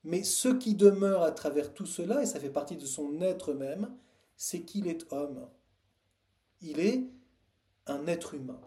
mais 0.08 0.24
ce 0.24 0.48
qui 0.48 0.74
demeure 0.74 1.22
à 1.24 1.34
travers 1.34 1.74
tout 1.74 1.86
cela, 1.86 2.24
et 2.24 2.26
ça 2.26 2.39
fait 2.39 2.50
partie 2.50 2.78
de 2.78 2.86
son 2.86 3.20
être 3.20 3.52
même, 3.52 3.93
c'est 4.38 4.62
qu'il 4.62 4.88
est 4.88 5.06
homme. 5.12 5.50
Il 6.62 6.80
est 6.80 7.04
un 7.88 8.08
être 8.08 8.34
humain. 8.34 8.62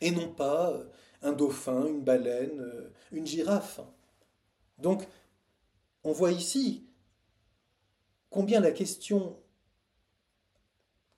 Et 0.00 0.10
non 0.12 0.32
pas 0.32 0.70
euh, 0.70 0.84
un 1.20 1.32
dauphin, 1.32 1.84
une 1.84 2.02
baleine, 2.02 2.58
euh, 2.58 2.90
une 3.12 3.26
girafe. 3.26 3.82
Donc, 4.78 5.06
on 6.04 6.12
voit 6.12 6.32
ici 6.32 6.86
combien 8.30 8.60
la 8.60 8.72
question 8.72 9.38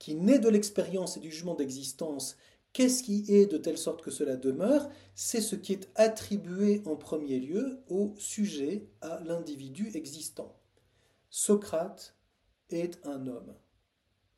qui 0.01 0.17
naît 0.17 0.41
de 0.41 0.49
l'expérience 0.49 1.17
et 1.17 1.21
du 1.21 1.31
jugement 1.31 1.55
d'existence 1.55 2.37
Qu'est-ce 2.73 3.03
qui 3.03 3.25
est 3.29 3.47
de 3.47 3.59
telle 3.59 3.77
sorte 3.77 4.03
que 4.03 4.11
cela 4.11 4.37
demeure? 4.37 4.89
C'est 5.15 5.43
ce 5.43 5.57
qui 5.57 5.75
est 5.75 5.91
attribué 5.95 6.81
en 6.87 6.97
premier 6.97 7.39
lieu 7.39 7.81
au 7.89 8.15
sujet, 8.17 8.89
à 9.03 9.21
l'individu 9.21 9.91
existant. 9.95 10.57
Socrate 11.29 12.17
est 12.71 12.99
un 13.07 13.27
homme. 13.27 13.55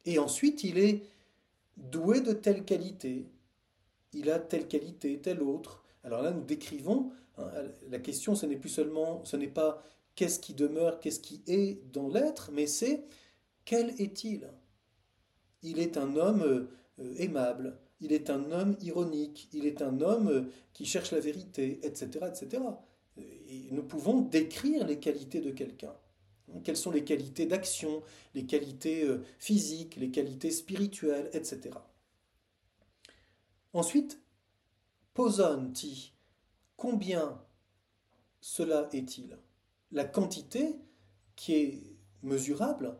Et 0.05 0.19
ensuite, 0.19 0.65
il 0.65 0.79
est 0.79 1.03
doué 1.77 2.21
de 2.21 2.33
telle 2.33 2.65
qualité. 2.65 3.27
Il 4.13 4.31
a 4.31 4.39
telle 4.39 4.69
qualité, 4.69 5.21
telle 5.21 5.43
autre. 5.43 5.85
Alors 6.03 6.23
là, 6.23 6.33
nous 6.33 6.45
décrivons. 6.45 7.13
Hein, 7.39 7.51
la 7.89 7.99
question, 7.99 8.35
ce 8.35 8.47
n'est 8.47 8.57
plus 8.57 8.69
seulement, 8.69 9.25
ce 9.25 9.37
n'est 9.37 9.49
pas 9.49 9.83
qu'est-ce 10.15 10.41
qui 10.41 10.55
demeure, 10.55 11.01
qu'est-ce 11.01 11.21
qui 11.21 11.43
est 11.47 11.81
dans 11.93 12.09
l'être, 12.09 12.51
mais 12.53 12.67
c'est 12.67 13.05
quel 13.65 13.91
est-il? 14.01 14.51
Il 15.63 15.79
est 15.79 15.97
un 15.97 16.17
homme 16.17 16.69
euh, 16.99 17.15
aimable, 17.17 17.79
il 18.01 18.13
est 18.13 18.31
un 18.31 18.51
homme 18.53 18.77
ironique, 18.81 19.49
il 19.53 19.67
est 19.67 19.83
un 19.83 20.01
homme 20.01 20.29
euh, 20.29 20.43
qui 20.73 20.85
cherche 20.85 21.13
la 21.13 21.21
vérité, 21.21 21.81
etc. 21.83 22.27
etc. 22.29 22.63
Et 23.17 23.69
nous 23.71 23.85
pouvons 23.85 24.21
décrire 24.21 24.87
les 24.87 24.99
qualités 24.99 25.41
de 25.41 25.51
quelqu'un. 25.51 25.95
Quelles 26.63 26.77
sont 26.77 26.91
les 26.91 27.05
qualités 27.05 27.47
d'action, 27.47 28.03
les 28.35 28.45
qualités 28.45 29.05
euh, 29.05 29.23
physiques, 29.39 29.97
les 29.97 30.11
qualités 30.11 30.51
spirituelles, 30.51 31.31
etc. 31.33 31.71
Ensuite, 33.73 34.21
posonti, 35.15 36.13
combien 36.77 37.41
cela 38.41 38.89
est-il? 38.93 39.39
La 39.91 40.05
quantité 40.05 40.77
qui 41.35 41.55
est 41.55 41.83
mesurable 42.23 42.97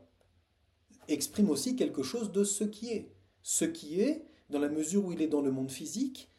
exprime 1.09 1.51
aussi 1.51 1.77
quelque 1.77 2.03
chose 2.03 2.33
de 2.33 2.45
ce 2.45 2.65
qui 2.65 2.91
est. 2.91 3.13
Ce 3.43 3.65
qui 3.65 4.01
est, 4.01 4.25
dans 4.51 4.59
la 4.59 4.69
mesure 4.69 5.05
où 5.05 5.13
il 5.13 5.23
est 5.23 5.29
dans 5.29 5.41
le 5.41 5.51
monde 5.51 5.71
physique, 5.71 6.31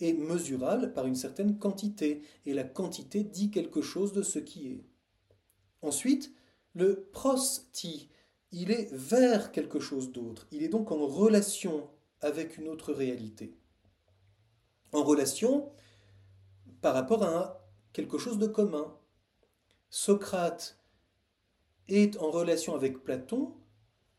est 0.00 0.14
mesurable 0.14 0.92
par 0.92 1.06
une 1.06 1.14
certaine 1.14 1.58
quantité, 1.58 2.22
et 2.44 2.54
la 2.54 2.64
quantité 2.64 3.22
dit 3.22 3.50
quelque 3.50 3.82
chose 3.82 4.12
de 4.12 4.22
ce 4.22 4.38
qui 4.38 4.68
est. 4.68 4.84
Ensuite, 5.80 6.32
le 6.74 7.08
prosti, 7.12 8.08
il 8.50 8.70
est 8.70 8.92
vers 8.92 9.52
quelque 9.52 9.80
chose 9.80 10.12
d'autre, 10.12 10.46
il 10.50 10.62
est 10.62 10.68
donc 10.68 10.90
en 10.90 11.06
relation 11.06 11.88
avec 12.20 12.58
une 12.58 12.68
autre 12.68 12.92
réalité. 12.92 13.54
En 14.92 15.04
relation 15.04 15.70
par 16.82 16.94
rapport 16.94 17.22
à 17.22 17.62
quelque 17.92 18.18
chose 18.18 18.38
de 18.38 18.46
commun. 18.46 18.94
Socrate 19.88 20.78
est 21.88 22.16
en 22.18 22.30
relation 22.30 22.74
avec 22.74 23.02
Platon 23.02 23.54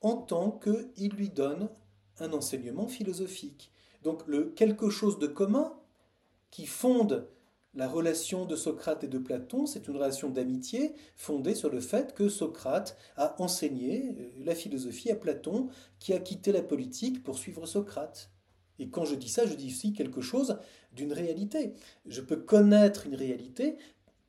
en 0.02 0.18
tant 0.18 0.52
qu'il 0.52 1.12
lui 1.12 1.30
donne 1.30 1.70
un 2.20 2.34
enseignement 2.34 2.88
philosophique. 2.88 3.72
Donc 4.04 4.28
le 4.28 4.46
quelque 4.46 4.90
chose 4.90 5.20
de 5.20 5.28
commun 5.28 5.74
qui 6.52 6.66
fonde 6.66 7.28
La 7.76 7.88
relation 7.88 8.46
de 8.46 8.56
Socrate 8.56 9.04
et 9.04 9.08
de 9.08 9.18
Platon, 9.18 9.66
c'est 9.66 9.88
une 9.88 9.96
relation 9.96 10.30
d'amitié 10.30 10.94
fondée 11.16 11.56
sur 11.56 11.72
le 11.72 11.80
fait 11.80 12.14
que 12.14 12.30
Socrate 12.30 12.96
a 13.18 13.42
enseigné 13.42 14.10
euh, 14.10 14.30
la 14.46 14.54
philosophie 14.54 15.10
à 15.10 15.16
Platon, 15.16 15.70
qui 15.98 16.14
a 16.14 16.20
quitté 16.20 16.52
la 16.52 16.62
politique 16.62 17.24
pour 17.24 17.40
suivre 17.40 17.66
Socrate. 17.66 18.30
Et 18.78 18.90
quand 18.90 19.06
je 19.06 19.16
dis 19.16 19.30
ça, 19.30 19.48
je 19.48 19.56
dis 19.56 19.70
aussi 19.70 19.94
quelque 19.94 20.22
chose 20.22 20.60
d'une 20.92 21.14
réalité. 21.14 21.74
Je 22.06 22.22
peux 22.22 22.38
connaître 22.38 23.08
une 23.08 23.16
réalité 23.16 23.78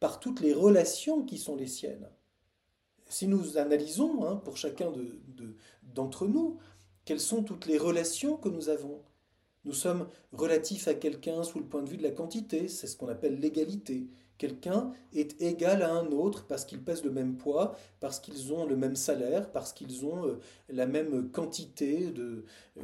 par 0.00 0.20
toutes 0.20 0.40
les 0.40 0.54
relations 0.54 1.22
qui 1.22 1.36
sont 1.36 1.56
les 1.56 1.66
siennes. 1.66 2.08
Si 3.08 3.28
nous 3.28 3.58
analysons, 3.58 4.24
hein, 4.24 4.36
pour 4.36 4.56
chacun 4.56 4.92
d'entre 5.82 6.26
nous, 6.26 6.58
quelles 7.04 7.20
sont 7.20 7.42
toutes 7.42 7.66
les 7.66 7.78
relations 7.78 8.36
que 8.36 8.48
nous 8.48 8.68
avons, 8.68 9.00
nous 9.64 9.72
sommes 9.72 10.08
relatifs 10.32 10.88
à 10.88 10.94
quelqu'un 10.94 11.42
sous 11.42 11.58
le 11.58 11.64
point 11.64 11.82
de 11.82 11.88
vue 11.88 11.96
de 11.96 12.02
la 12.02 12.10
quantité, 12.10 12.68
c'est 12.68 12.86
ce 12.86 12.96
qu'on 12.96 13.08
appelle 13.08 13.40
l'égalité. 13.40 14.06
Quelqu'un 14.36 14.92
est 15.14 15.40
égal 15.40 15.82
à 15.82 15.92
un 15.92 16.06
autre 16.06 16.46
parce 16.46 16.64
qu'ils 16.64 16.82
pèsent 16.82 17.04
le 17.04 17.10
même 17.10 17.36
poids, 17.36 17.76
parce 18.00 18.20
qu'ils 18.20 18.52
ont 18.52 18.66
le 18.66 18.76
même 18.76 18.96
salaire, 18.96 19.50
parce 19.52 19.72
qu'ils 19.72 20.04
ont 20.04 20.26
euh, 20.26 20.40
la 20.68 20.86
même 20.86 21.30
quantité 21.30 22.10
de, 22.10 22.44
euh, 22.76 22.82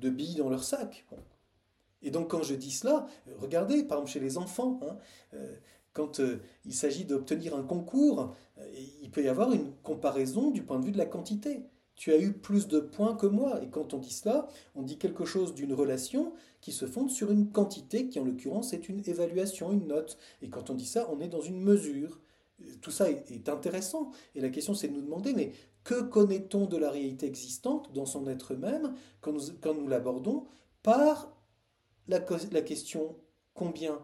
de 0.00 0.10
billes 0.10 0.36
dans 0.36 0.48
leur 0.48 0.64
sac. 0.64 1.04
Et 2.00 2.10
donc 2.10 2.30
quand 2.30 2.42
je 2.42 2.54
dis 2.54 2.70
cela, 2.70 3.06
regardez, 3.40 3.82
par 3.82 3.98
exemple 3.98 4.12
chez 4.12 4.20
les 4.20 4.38
enfants, 4.38 4.80
hein, 4.82 4.96
euh, 5.34 5.54
quand 5.92 6.22
il 6.64 6.74
s'agit 6.74 7.04
d'obtenir 7.04 7.54
un 7.54 7.62
concours, 7.62 8.34
il 9.02 9.10
peut 9.10 9.22
y 9.22 9.28
avoir 9.28 9.52
une 9.52 9.72
comparaison 9.82 10.50
du 10.50 10.62
point 10.62 10.78
de 10.78 10.86
vue 10.86 10.92
de 10.92 10.96
la 10.96 11.04
quantité 11.04 11.64
tu 11.96 12.12
as 12.12 12.18
eu 12.18 12.32
plus 12.32 12.68
de 12.68 12.80
points 12.80 13.14
que 13.14 13.26
moi. 13.26 13.62
Et 13.62 13.68
quand 13.68 13.94
on 13.94 13.98
dit 13.98 14.12
cela, 14.12 14.48
on 14.74 14.82
dit 14.82 14.98
quelque 14.98 15.24
chose 15.24 15.54
d'une 15.54 15.72
relation 15.72 16.32
qui 16.60 16.72
se 16.72 16.86
fonde 16.86 17.10
sur 17.10 17.30
une 17.30 17.50
quantité, 17.50 18.08
qui 18.08 18.18
en 18.20 18.24
l'occurrence 18.24 18.72
est 18.72 18.88
une 18.88 19.02
évaluation, 19.08 19.72
une 19.72 19.88
note. 19.88 20.18
Et 20.42 20.48
quand 20.48 20.70
on 20.70 20.74
dit 20.74 20.86
ça, 20.86 21.08
on 21.12 21.20
est 21.20 21.28
dans 21.28 21.40
une 21.40 21.60
mesure. 21.60 22.20
Tout 22.80 22.90
ça 22.90 23.10
est 23.10 23.48
intéressant. 23.48 24.10
Et 24.34 24.40
la 24.40 24.48
question, 24.48 24.74
c'est 24.74 24.88
de 24.88 24.94
nous 24.94 25.02
demander, 25.02 25.32
mais 25.34 25.52
que 25.84 26.00
connaît-on 26.00 26.66
de 26.66 26.76
la 26.76 26.90
réalité 26.90 27.26
existante 27.26 27.92
dans 27.92 28.06
son 28.06 28.28
être 28.28 28.54
même 28.54 28.94
quand 29.20 29.32
nous, 29.74 29.88
l'abordons 29.88 30.46
par 30.82 31.36
la, 32.06 32.20
la 32.52 32.62
question 32.62 33.16
combien? 33.54 34.00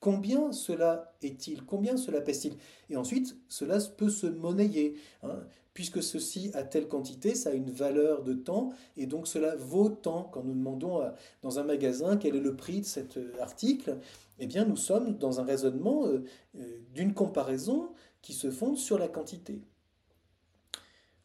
Combien 0.00 0.52
cela 0.52 1.16
est-il? 1.22 1.64
Combien 1.64 1.96
cela 1.96 2.20
pèse-t-il? 2.20 2.56
Et 2.90 2.96
ensuite, 2.96 3.36
cela 3.48 3.78
peut 3.96 4.10
se 4.10 4.26
monnayer. 4.26 4.96
Hein 5.22 5.40
puisque 5.74 6.02
ceci 6.02 6.52
a 6.54 6.62
telle 6.62 6.88
quantité, 6.88 7.34
ça 7.34 7.50
a 7.50 7.52
une 7.52 7.70
valeur 7.70 8.22
de 8.22 8.32
temps, 8.32 8.72
et 8.96 9.06
donc 9.06 9.26
cela 9.26 9.56
vaut 9.56 9.88
tant. 9.88 10.22
Quand 10.22 10.44
nous 10.44 10.54
demandons 10.54 11.02
dans 11.42 11.58
un 11.58 11.64
magasin 11.64 12.16
quel 12.16 12.36
est 12.36 12.40
le 12.40 12.54
prix 12.54 12.80
de 12.80 12.86
cet 12.86 13.16
euh, 13.16 13.32
article, 13.40 13.98
eh 14.38 14.46
bien 14.46 14.64
nous 14.64 14.76
sommes 14.76 15.18
dans 15.18 15.40
un 15.40 15.44
raisonnement 15.44 16.06
euh, 16.06 16.24
euh, 16.56 16.78
d'une 16.94 17.12
comparaison 17.12 17.90
qui 18.22 18.32
se 18.32 18.50
fonde 18.50 18.78
sur 18.78 18.98
la 18.98 19.08
quantité. 19.08 19.60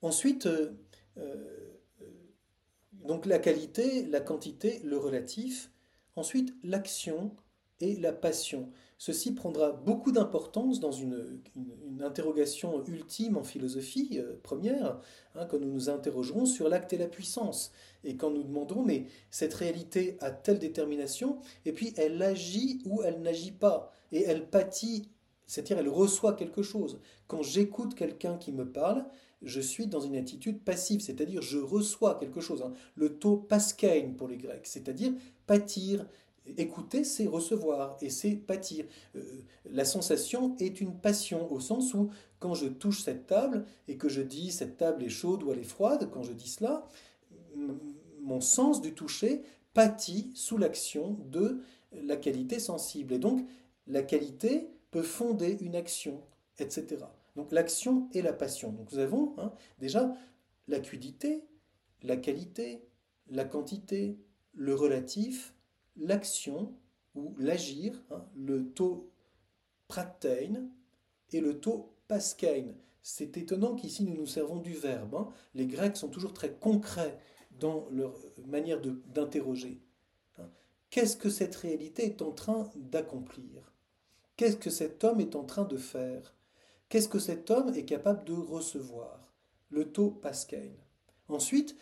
Ensuite, 0.01 0.47
donc 2.93 3.25
la 3.25 3.37
qualité, 3.37 4.05
la 4.05 4.21
quantité, 4.21 4.79
le 4.83 4.97
relatif. 4.97 5.71
Ensuite, 6.15 6.53
l'action 6.63 7.35
et 7.81 7.97
la 7.97 8.13
passion. 8.13 8.69
Ceci 8.99 9.33
prendra 9.33 9.71
beaucoup 9.71 10.11
d'importance 10.11 10.81
dans 10.81 10.91
une, 10.91 11.39
interrogation 12.01 12.83
ultime 12.85 13.37
en 13.37 13.43
philosophie 13.43 14.19
euh, 14.19 14.35
première, 14.43 14.99
hein, 15.35 15.45
quand 15.45 15.57
nous 15.57 15.71
nous 15.71 15.89
interrogerons 15.89 16.45
sur 16.45 16.67
l'acte 16.67 16.91
et 16.91 16.97
la 16.97 17.07
puissance, 17.07 17.71
et 18.03 18.17
quand 18.17 18.29
nous 18.29 18.43
demanderons, 18.43 18.83
mais 18.83 19.07
cette 19.31 19.53
réalité 19.53 20.17
a 20.19 20.31
telle 20.31 20.59
détermination, 20.59 21.39
et 21.65 21.71
puis 21.71 21.93
elle 21.95 22.21
agit 22.21 22.81
ou 22.85 23.01
elle 23.01 23.21
n'agit 23.21 23.53
pas, 23.53 23.93
et 24.11 24.23
elle 24.23 24.49
pâtit, 24.49 25.09
c'est-à-dire 25.45 25.79
elle 25.79 25.89
reçoit 25.89 26.33
quelque 26.33 26.61
chose. 26.61 26.99
Quand 27.27 27.41
j'écoute 27.41 27.95
quelqu'un 27.95 28.37
qui 28.37 28.51
me 28.51 28.69
parle, 28.69 29.05
je 29.41 29.61
suis 29.61 29.87
dans 29.87 30.01
une 30.01 30.17
attitude 30.17 30.61
passive, 30.61 30.99
c'est-à-dire 30.99 31.41
je 31.41 31.57
reçois 31.57 32.15
quelque 32.15 32.41
chose. 32.41 32.61
Hein. 32.61 32.73
Le 32.95 33.17
taux 33.17 33.37
pascain 33.37 34.13
pour 34.17 34.27
les 34.27 34.37
Grecs, 34.37 34.67
c'est-à-dire 34.67 35.13
pâtir, 35.47 36.05
Écouter, 36.57 37.03
c'est 37.03 37.27
recevoir 37.27 37.97
et 38.01 38.09
c'est 38.09 38.31
pâtir. 38.31 38.85
Euh, 39.15 39.21
la 39.65 39.85
sensation 39.85 40.55
est 40.59 40.81
une 40.81 40.95
passion 40.95 41.51
au 41.51 41.59
sens 41.59 41.93
où 41.93 42.09
quand 42.39 42.53
je 42.53 42.67
touche 42.67 43.03
cette 43.03 43.27
table 43.27 43.65
et 43.87 43.97
que 43.97 44.09
je 44.09 44.21
dis 44.21 44.51
cette 44.51 44.77
table 44.77 45.03
est 45.03 45.09
chaude 45.09 45.43
ou 45.43 45.51
elle 45.51 45.59
est 45.59 45.63
froide, 45.63 46.09
quand 46.11 46.23
je 46.23 46.33
dis 46.33 46.49
cela, 46.49 46.87
mon 48.21 48.41
sens 48.41 48.81
du 48.81 48.93
toucher 48.93 49.43
pâtit 49.73 50.31
sous 50.35 50.57
l'action 50.57 51.17
de 51.25 51.61
la 51.91 52.15
qualité 52.15 52.59
sensible. 52.59 53.13
Et 53.13 53.19
donc 53.19 53.45
la 53.87 54.03
qualité 54.03 54.69
peut 54.91 55.03
fonder 55.03 55.57
une 55.61 55.75
action, 55.75 56.21
etc. 56.59 56.97
Donc 57.35 57.51
l'action 57.51 58.09
et 58.13 58.21
la 58.21 58.33
passion. 58.33 58.71
Donc 58.71 58.91
nous 58.91 58.99
avons 58.99 59.33
hein, 59.37 59.53
déjà 59.79 60.13
l'acuité, 60.67 61.43
la 62.03 62.17
qualité, 62.17 62.85
la 63.29 63.45
quantité, 63.45 64.17
le 64.53 64.75
relatif, 64.75 65.53
l'action 65.99 66.73
ou 67.15 67.35
l'agir, 67.37 68.01
hein, 68.11 68.25
le 68.35 68.69
taux 68.69 69.11
pratein 69.87 70.67
et 71.31 71.41
le 71.41 71.59
taux 71.59 71.93
pascain. 72.07 72.73
C'est 73.01 73.37
étonnant 73.37 73.75
qu'ici 73.75 74.03
nous 74.03 74.15
nous 74.15 74.27
servons 74.27 74.57
du 74.57 74.73
verbe. 74.73 75.15
Hein. 75.15 75.29
Les 75.55 75.67
Grecs 75.67 75.97
sont 75.97 76.09
toujours 76.09 76.33
très 76.33 76.53
concrets 76.53 77.19
dans 77.59 77.87
leur 77.91 78.15
manière 78.45 78.79
d'interroger. 78.81 79.81
Hein. 80.37 80.49
Qu'est-ce 80.89 81.17
que 81.17 81.29
cette 81.29 81.55
réalité 81.55 82.05
est 82.05 82.21
en 82.21 82.31
train 82.31 82.69
d'accomplir? 82.75 83.73
Qu'est-ce 84.37 84.57
que 84.57 84.69
cet 84.69 85.03
homme 85.03 85.19
est 85.19 85.35
en 85.35 85.43
train 85.43 85.65
de 85.65 85.77
faire? 85.77 86.33
Qu'est-ce 86.87 87.09
que 87.09 87.19
cet 87.19 87.51
homme 87.51 87.73
est 87.75 87.85
capable 87.85 88.23
de 88.25 88.33
recevoir? 88.33 89.33
Le 89.69 89.91
taux 89.91 90.09
pascain. 90.09 90.71
Ensuite, 91.27 91.75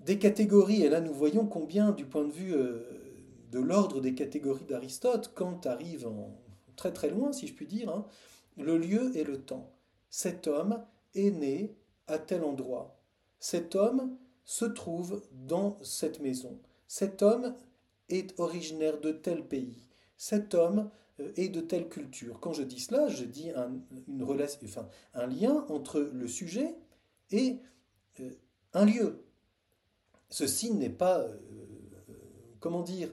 des 0.00 0.18
catégories, 0.18 0.82
et 0.82 0.88
là 0.88 1.00
nous 1.00 1.12
voyons 1.12 1.46
combien, 1.46 1.90
du 1.90 2.04
point 2.06 2.24
de 2.24 2.32
vue 2.32 2.54
euh, 2.54 2.97
de 3.50 3.60
l'ordre 3.60 4.00
des 4.00 4.14
catégories 4.14 4.64
d'Aristote, 4.64 5.32
Kant 5.34 5.60
arrive 5.64 6.08
très 6.76 6.92
très 6.92 7.10
loin, 7.10 7.32
si 7.32 7.46
je 7.46 7.54
puis 7.54 7.66
dire, 7.66 7.88
hein, 7.90 8.06
le 8.56 8.78
lieu 8.78 9.16
et 9.16 9.24
le 9.24 9.40
temps. 9.40 9.72
Cet 10.10 10.46
homme 10.46 10.82
est 11.14 11.30
né 11.30 11.76
à 12.06 12.18
tel 12.18 12.44
endroit. 12.44 13.00
Cet 13.38 13.74
homme 13.74 14.16
se 14.44 14.64
trouve 14.64 15.22
dans 15.32 15.76
cette 15.82 16.20
maison. 16.20 16.58
Cet 16.86 17.22
homme 17.22 17.54
est 18.08 18.38
originaire 18.40 19.00
de 19.00 19.12
tel 19.12 19.46
pays. 19.46 19.84
Cet 20.16 20.54
homme 20.54 20.90
euh, 21.20 21.32
est 21.36 21.48
de 21.48 21.60
telle 21.60 21.88
culture. 21.88 22.40
Quand 22.40 22.52
je 22.52 22.62
dis 22.62 22.80
cela, 22.80 23.08
je 23.08 23.24
dis 23.24 23.50
un 23.54 25.26
lien 25.26 25.66
entre 25.68 26.00
le 26.00 26.26
sujet 26.26 26.74
et 27.30 27.58
euh, 28.20 28.30
un 28.72 28.86
lieu. 28.86 29.24
Ceci 30.30 30.72
n'est 30.72 30.90
pas, 30.90 31.20
euh, 31.20 31.36
comment 32.60 32.82
dire, 32.82 33.10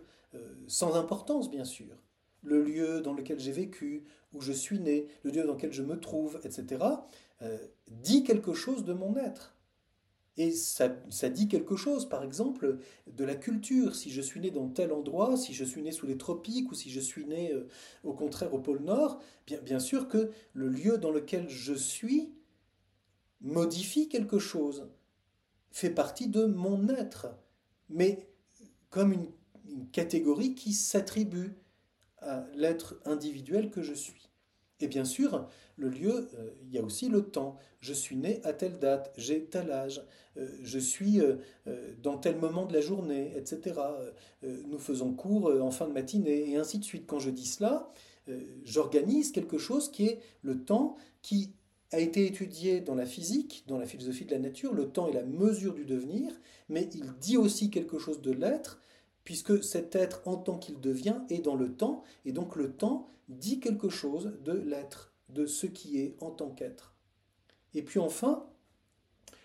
sans 0.67 0.95
importance 0.95 1.50
bien 1.50 1.65
sûr. 1.65 1.95
Le 2.43 2.63
lieu 2.63 3.02
dans 3.02 3.13
lequel 3.13 3.39
j'ai 3.39 3.52
vécu, 3.52 4.04
où 4.34 4.41
je 4.41 4.52
suis 4.52 4.80
né, 4.80 5.08
le 5.24 5.32
lieu 5.32 5.43
dans 5.43 5.54
lequel 5.54 5.74
je 5.74 5.82
me 5.82 6.00
trouve, 6.00 6.39
etc., 6.43 6.84
dit 7.88 8.24
quelque 8.24 8.54
chose 8.54 8.86
de 8.86 8.93
mon 8.93 9.17
être. 9.17 9.56
Et 10.38 10.52
ça, 10.52 10.93
ça, 11.10 11.30
dit 11.30 11.48
quelque 11.48 11.76
chose, 11.76 12.10
par 12.10 12.24
exemple, 12.24 12.78
de 13.08 13.24
la 13.24 13.36
culture. 13.36 13.95
Si 13.95 14.12
je 14.12 14.21
suis 14.21 14.41
né 14.41 14.52
dans 14.52 14.67
tel 14.67 14.91
endroit, 14.91 15.38
si 15.38 15.54
je 15.54 15.63
suis 15.63 15.82
né 15.82 15.91
sous 15.91 16.06
les 16.06 16.17
tropiques 16.17 16.71
ou 16.71 16.76
si 16.76 16.89
je 16.89 17.00
suis 17.00 17.26
né 17.26 17.54
au 18.04 18.13
contraire 18.13 18.54
au 18.54 18.60
pôle 18.60 18.82
Nord, 18.82 19.21
bien, 19.48 19.62
bien 19.62 19.80
sûr 19.80 20.08
que 20.10 20.32
le 20.54 20.67
lieu 20.67 20.98
dans 20.98 21.12
lequel 21.12 21.48
je 21.48 21.74
suis 21.74 22.34
modifie 23.41 24.10
quelque 24.10 24.39
chose 24.39 24.89
fait 25.71 25.89
partie 25.89 26.28
de 26.28 26.45
mon 26.45 26.89
être, 26.89 27.28
mais 27.89 28.28
comme 28.89 29.13
une, 29.13 29.28
catégorie 29.92 30.56
qui 30.56 30.74
s'attribue 30.74 31.56
à 32.20 32.46
l'être 32.56 33.00
individuel 33.06 33.70
que 33.70 33.82
je 33.82 33.94
suis. 33.94 34.30
Et 34.82 34.88
bien 34.88 35.06
sûr, 35.06 35.48
le 35.78 35.90
lieu, 35.90 36.30
euh, 36.38 36.50
il 36.64 36.74
y 36.74 36.78
a 36.78 36.84
aussi 36.84 37.08
le 37.08 37.22
temps. 37.22 37.58
Je 37.80 37.94
suis 37.94 38.18
né 38.18 38.42
à 38.44 38.54
telle 38.54 38.78
date, 38.80 39.14
j'ai 39.18 39.46
tel 39.46 39.72
âge, 39.72 40.04
euh, 40.38 40.48
je 40.64 40.80
suis 40.80 41.22
euh, 41.22 41.38
dans 42.02 42.18
tel 42.18 42.38
moment 42.38 42.66
de 42.66 42.74
la 42.74 42.82
journée, 42.82 43.34
etc. 43.38 43.80
nous 44.44 44.80
faisons 44.80 45.14
cours 45.14 45.48
en 45.62 45.72
fin 45.72 45.88
de 45.88 45.94
matinée, 45.94 46.52
et 46.52 46.58
ainsi 46.58 46.80
de 46.80 46.84
suite. 46.84 47.06
Quand 47.08 47.20
je 47.20 47.30
dis 47.30 47.46
cela, 47.46 47.92
j'organise 48.64 49.32
quelque 49.32 49.58
chose 49.58 49.92
qui 49.92 50.08
est 50.08 50.20
le 50.42 50.64
temps 50.64 50.98
qui 51.22 51.54
a 51.92 52.00
été 52.00 52.26
étudié 52.26 52.82
dans 52.82 52.96
la 52.96 53.06
physique, 53.06 53.64
dans 53.68 53.78
la 53.78 53.86
philosophie 53.86 54.26
de 54.26 54.32
la 54.32 54.40
nature, 54.40 54.74
le 54.74 54.90
temps 54.90 55.08
est 55.08 55.14
la 55.14 55.24
mesure 55.24 55.74
du 55.74 55.86
devenir, 55.86 56.32
mais 56.68 56.90
il 56.94 57.14
dit 57.22 57.38
aussi 57.38 57.70
quelque 57.70 58.00
chose 58.00 58.22
de 58.22 58.32
l'être, 58.32 58.82
puisque 59.26 59.64
cet 59.64 59.96
être 59.96 60.22
en 60.26 60.38
tant 60.38 60.58
qu'il 60.58 60.80
devient 60.80 61.20
est 61.30 61.40
dans 61.40 61.56
le 61.56 61.74
temps, 61.74 62.04
et 62.24 62.32
donc 62.32 62.56
le 62.56 62.72
temps 62.72 63.08
dit 63.28 63.60
quelque 63.60 63.90
chose 63.90 64.34
de 64.46 64.54
l'être, 64.54 65.14
de 65.30 65.46
ce 65.46 65.68
qui 65.68 66.00
est 66.00 66.16
en 66.22 66.32
tant 66.32 66.52
qu'être. 66.52 66.94
Et 67.74 67.82
puis 67.82 68.00
enfin, 68.00 68.46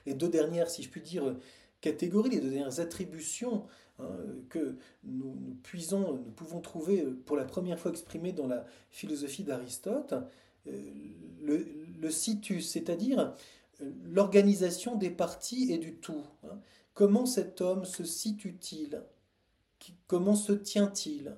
les 0.07 0.15
deux 0.15 0.29
dernières, 0.29 0.71
si 0.71 0.83
je 0.83 0.91
puis 0.91 1.01
dire, 1.01 1.37
catégories, 1.81 2.31
les 2.31 2.41
deux 2.41 2.51
dernières 2.51 2.79
attributions 2.79 3.67
hein, 3.99 4.09
que 4.51 4.77
nous, 5.03 5.35
nous 5.35 6.33
pouvons 6.37 6.61
trouver 6.61 7.03
pour 7.25 7.37
la 7.37 7.45
première 7.45 7.79
fois 7.79 7.91
exprimées 7.91 8.33
dans 8.33 8.47
la 8.47 8.67
philosophie 8.91 9.45
d'Aristote, 9.45 10.15
le, 10.67 11.67
le 12.01 12.11
situs, 12.11 12.71
c'est-à-dire 12.71 13.35
l'organisation 14.05 14.95
des 14.97 15.11
parties 15.11 15.73
et 15.73 15.79
du 15.79 15.95
tout. 15.95 16.23
Hein. 16.45 16.59
Comment 16.93 17.25
cet 17.25 17.63
homme 17.63 17.87
se 17.87 18.05
situe-t-il? 18.05 19.03
Comment 20.07 20.35
se 20.35 20.53
tient-il? 20.53 21.37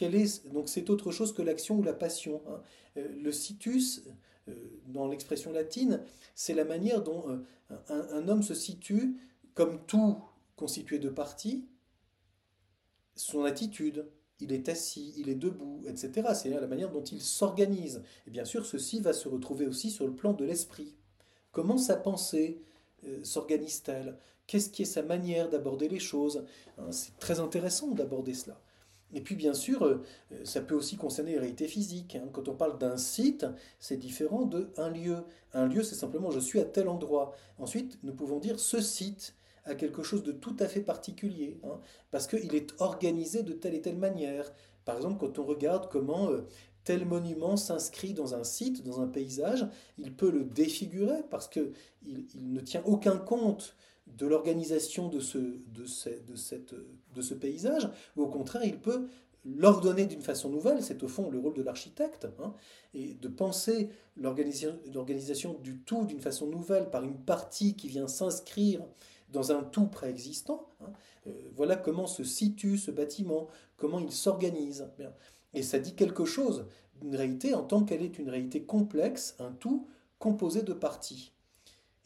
Est, 0.00 0.46
donc 0.52 0.68
c'est 0.68 0.90
autre 0.90 1.10
chose 1.10 1.32
que 1.32 1.40
l'action 1.40 1.78
ou 1.78 1.82
la 1.82 1.94
passion. 1.94 2.42
Hein. 2.48 2.60
Euh, 2.98 3.08
le 3.22 3.32
situs, 3.32 4.02
euh, 4.48 4.54
dans 4.88 5.08
l'expression 5.08 5.52
latine, 5.52 6.02
c'est 6.34 6.54
la 6.54 6.64
manière 6.64 7.02
dont 7.02 7.24
euh, 7.28 7.76
un, 7.88 8.28
homme 8.28 8.42
se 8.42 8.54
situe 8.54 9.16
comme 9.54 9.80
tout 9.86 10.18
constitué 10.54 10.98
de 10.98 11.08
parties, 11.08 11.64
son 13.14 13.44
attitude, 13.44 14.06
il 14.40 14.52
est 14.52 14.68
assis, 14.68 15.14
il 15.16 15.30
est 15.30 15.34
debout, 15.34 15.82
etc. 15.86 16.28
C'est 16.34 16.50
la 16.50 16.66
manière 16.66 16.90
dont 16.90 17.04
il 17.04 17.22
s'organise. 17.22 18.02
Et 18.26 18.30
bien 18.30 18.44
sûr, 18.44 18.66
ceci 18.66 19.00
va 19.00 19.14
se 19.14 19.28
retrouver 19.28 19.66
aussi 19.66 19.90
sur 19.90 20.06
le 20.06 20.12
plan 20.12 20.34
de 20.34 20.44
l'esprit. 20.44 20.94
Comment 21.52 21.78
sa 21.78 21.96
pensée 21.96 22.60
s'organise-t-elle? 23.22 24.18
Qu'est-ce 24.46 24.70
qui 24.70 24.82
est 24.82 24.86
sa 24.86 25.02
manière 25.02 25.48
d'aborder 25.48 25.88
les 25.88 25.98
choses 25.98 26.44
hein, 26.78 26.90
C'est 26.90 27.18
très 27.18 27.40
intéressant 27.40 27.88
d'aborder 27.88 28.34
cela. 28.34 28.60
Et 29.14 29.20
puis 29.20 29.36
bien 29.36 29.54
sûr, 29.54 29.84
euh, 29.84 30.02
ça 30.44 30.60
peut 30.60 30.74
aussi 30.74 30.96
concerner 30.96 31.32
les 31.32 31.38
réalités 31.38 31.68
physiques. 31.68 32.16
Hein. 32.16 32.28
Quand 32.32 32.48
on 32.48 32.54
parle 32.54 32.78
d'un 32.78 32.96
site, 32.96 33.46
c'est 33.78 33.96
différent 33.96 34.44
de 34.44 34.70
un 34.76 34.90
lieu. 34.90 35.18
Un 35.52 35.66
lieu, 35.66 35.82
c'est 35.82 35.94
simplement 35.94 36.30
je 36.30 36.40
suis 36.40 36.60
à 36.60 36.64
tel 36.64 36.88
endroit. 36.88 37.34
Ensuite, 37.58 37.98
nous 38.02 38.14
pouvons 38.14 38.38
dire 38.38 38.58
ce 38.58 38.80
site 38.80 39.34
a 39.64 39.74
quelque 39.74 40.02
chose 40.02 40.22
de 40.22 40.32
tout 40.32 40.56
à 40.60 40.68
fait 40.68 40.80
particulier, 40.80 41.58
hein, 41.64 41.80
parce 42.12 42.28
qu'il 42.28 42.54
est 42.54 42.72
organisé 42.80 43.42
de 43.42 43.52
telle 43.52 43.74
et 43.74 43.80
telle 43.80 43.98
manière. 43.98 44.52
Par 44.84 44.96
exemple, 44.96 45.18
quand 45.18 45.40
on 45.40 45.44
regarde 45.44 45.88
comment 45.90 46.30
euh, 46.30 46.46
tel 46.84 47.04
monument 47.04 47.56
s'inscrit 47.56 48.14
dans 48.14 48.34
un 48.34 48.44
site, 48.44 48.84
dans 48.84 49.00
un 49.00 49.08
paysage, 49.08 49.66
il 49.98 50.14
peut 50.14 50.30
le 50.30 50.44
défigurer 50.44 51.24
parce 51.30 51.48
qu'il 51.48 51.72
il 52.04 52.52
ne 52.52 52.60
tient 52.60 52.82
aucun 52.84 53.18
compte 53.18 53.76
de 54.16 54.26
l'organisation 54.26 55.08
de 55.08 55.20
ce, 55.20 55.38
de, 55.38 55.86
cette, 55.86 56.74
de 57.14 57.22
ce 57.22 57.34
paysage, 57.34 57.88
ou 58.16 58.22
au 58.22 58.28
contraire, 58.28 58.64
il 58.64 58.78
peut 58.78 59.08
l'ordonner 59.44 60.06
d'une 60.06 60.22
façon 60.22 60.50
nouvelle, 60.50 60.82
c'est 60.82 61.02
au 61.02 61.08
fond 61.08 61.30
le 61.30 61.38
rôle 61.38 61.54
de 61.54 61.62
l'architecte, 61.62 62.26
hein, 62.40 62.54
et 62.94 63.14
de 63.14 63.28
penser 63.28 63.90
l'organisation 64.16 65.54
du 65.62 65.78
tout 65.78 66.04
d'une 66.04 66.20
façon 66.20 66.46
nouvelle 66.46 66.90
par 66.90 67.04
une 67.04 67.18
partie 67.18 67.74
qui 67.74 67.88
vient 67.88 68.08
s'inscrire 68.08 68.82
dans 69.30 69.52
un 69.52 69.62
tout 69.62 69.86
préexistant. 69.86 70.68
Hein. 70.80 70.92
Euh, 71.26 71.32
voilà 71.54 71.76
comment 71.76 72.06
se 72.06 72.24
situe 72.24 72.78
ce 72.78 72.90
bâtiment, 72.90 73.48
comment 73.76 73.98
il 73.98 74.12
s'organise. 74.12 74.88
Et 75.54 75.62
ça 75.62 75.78
dit 75.78 75.94
quelque 75.94 76.24
chose 76.24 76.66
d'une 77.00 77.14
réalité 77.14 77.54
en 77.54 77.62
tant 77.62 77.84
qu'elle 77.84 78.02
est 78.02 78.18
une 78.18 78.30
réalité 78.30 78.62
complexe, 78.62 79.36
un 79.38 79.52
tout 79.52 79.86
composé 80.18 80.62
de 80.62 80.72
parties. 80.72 81.32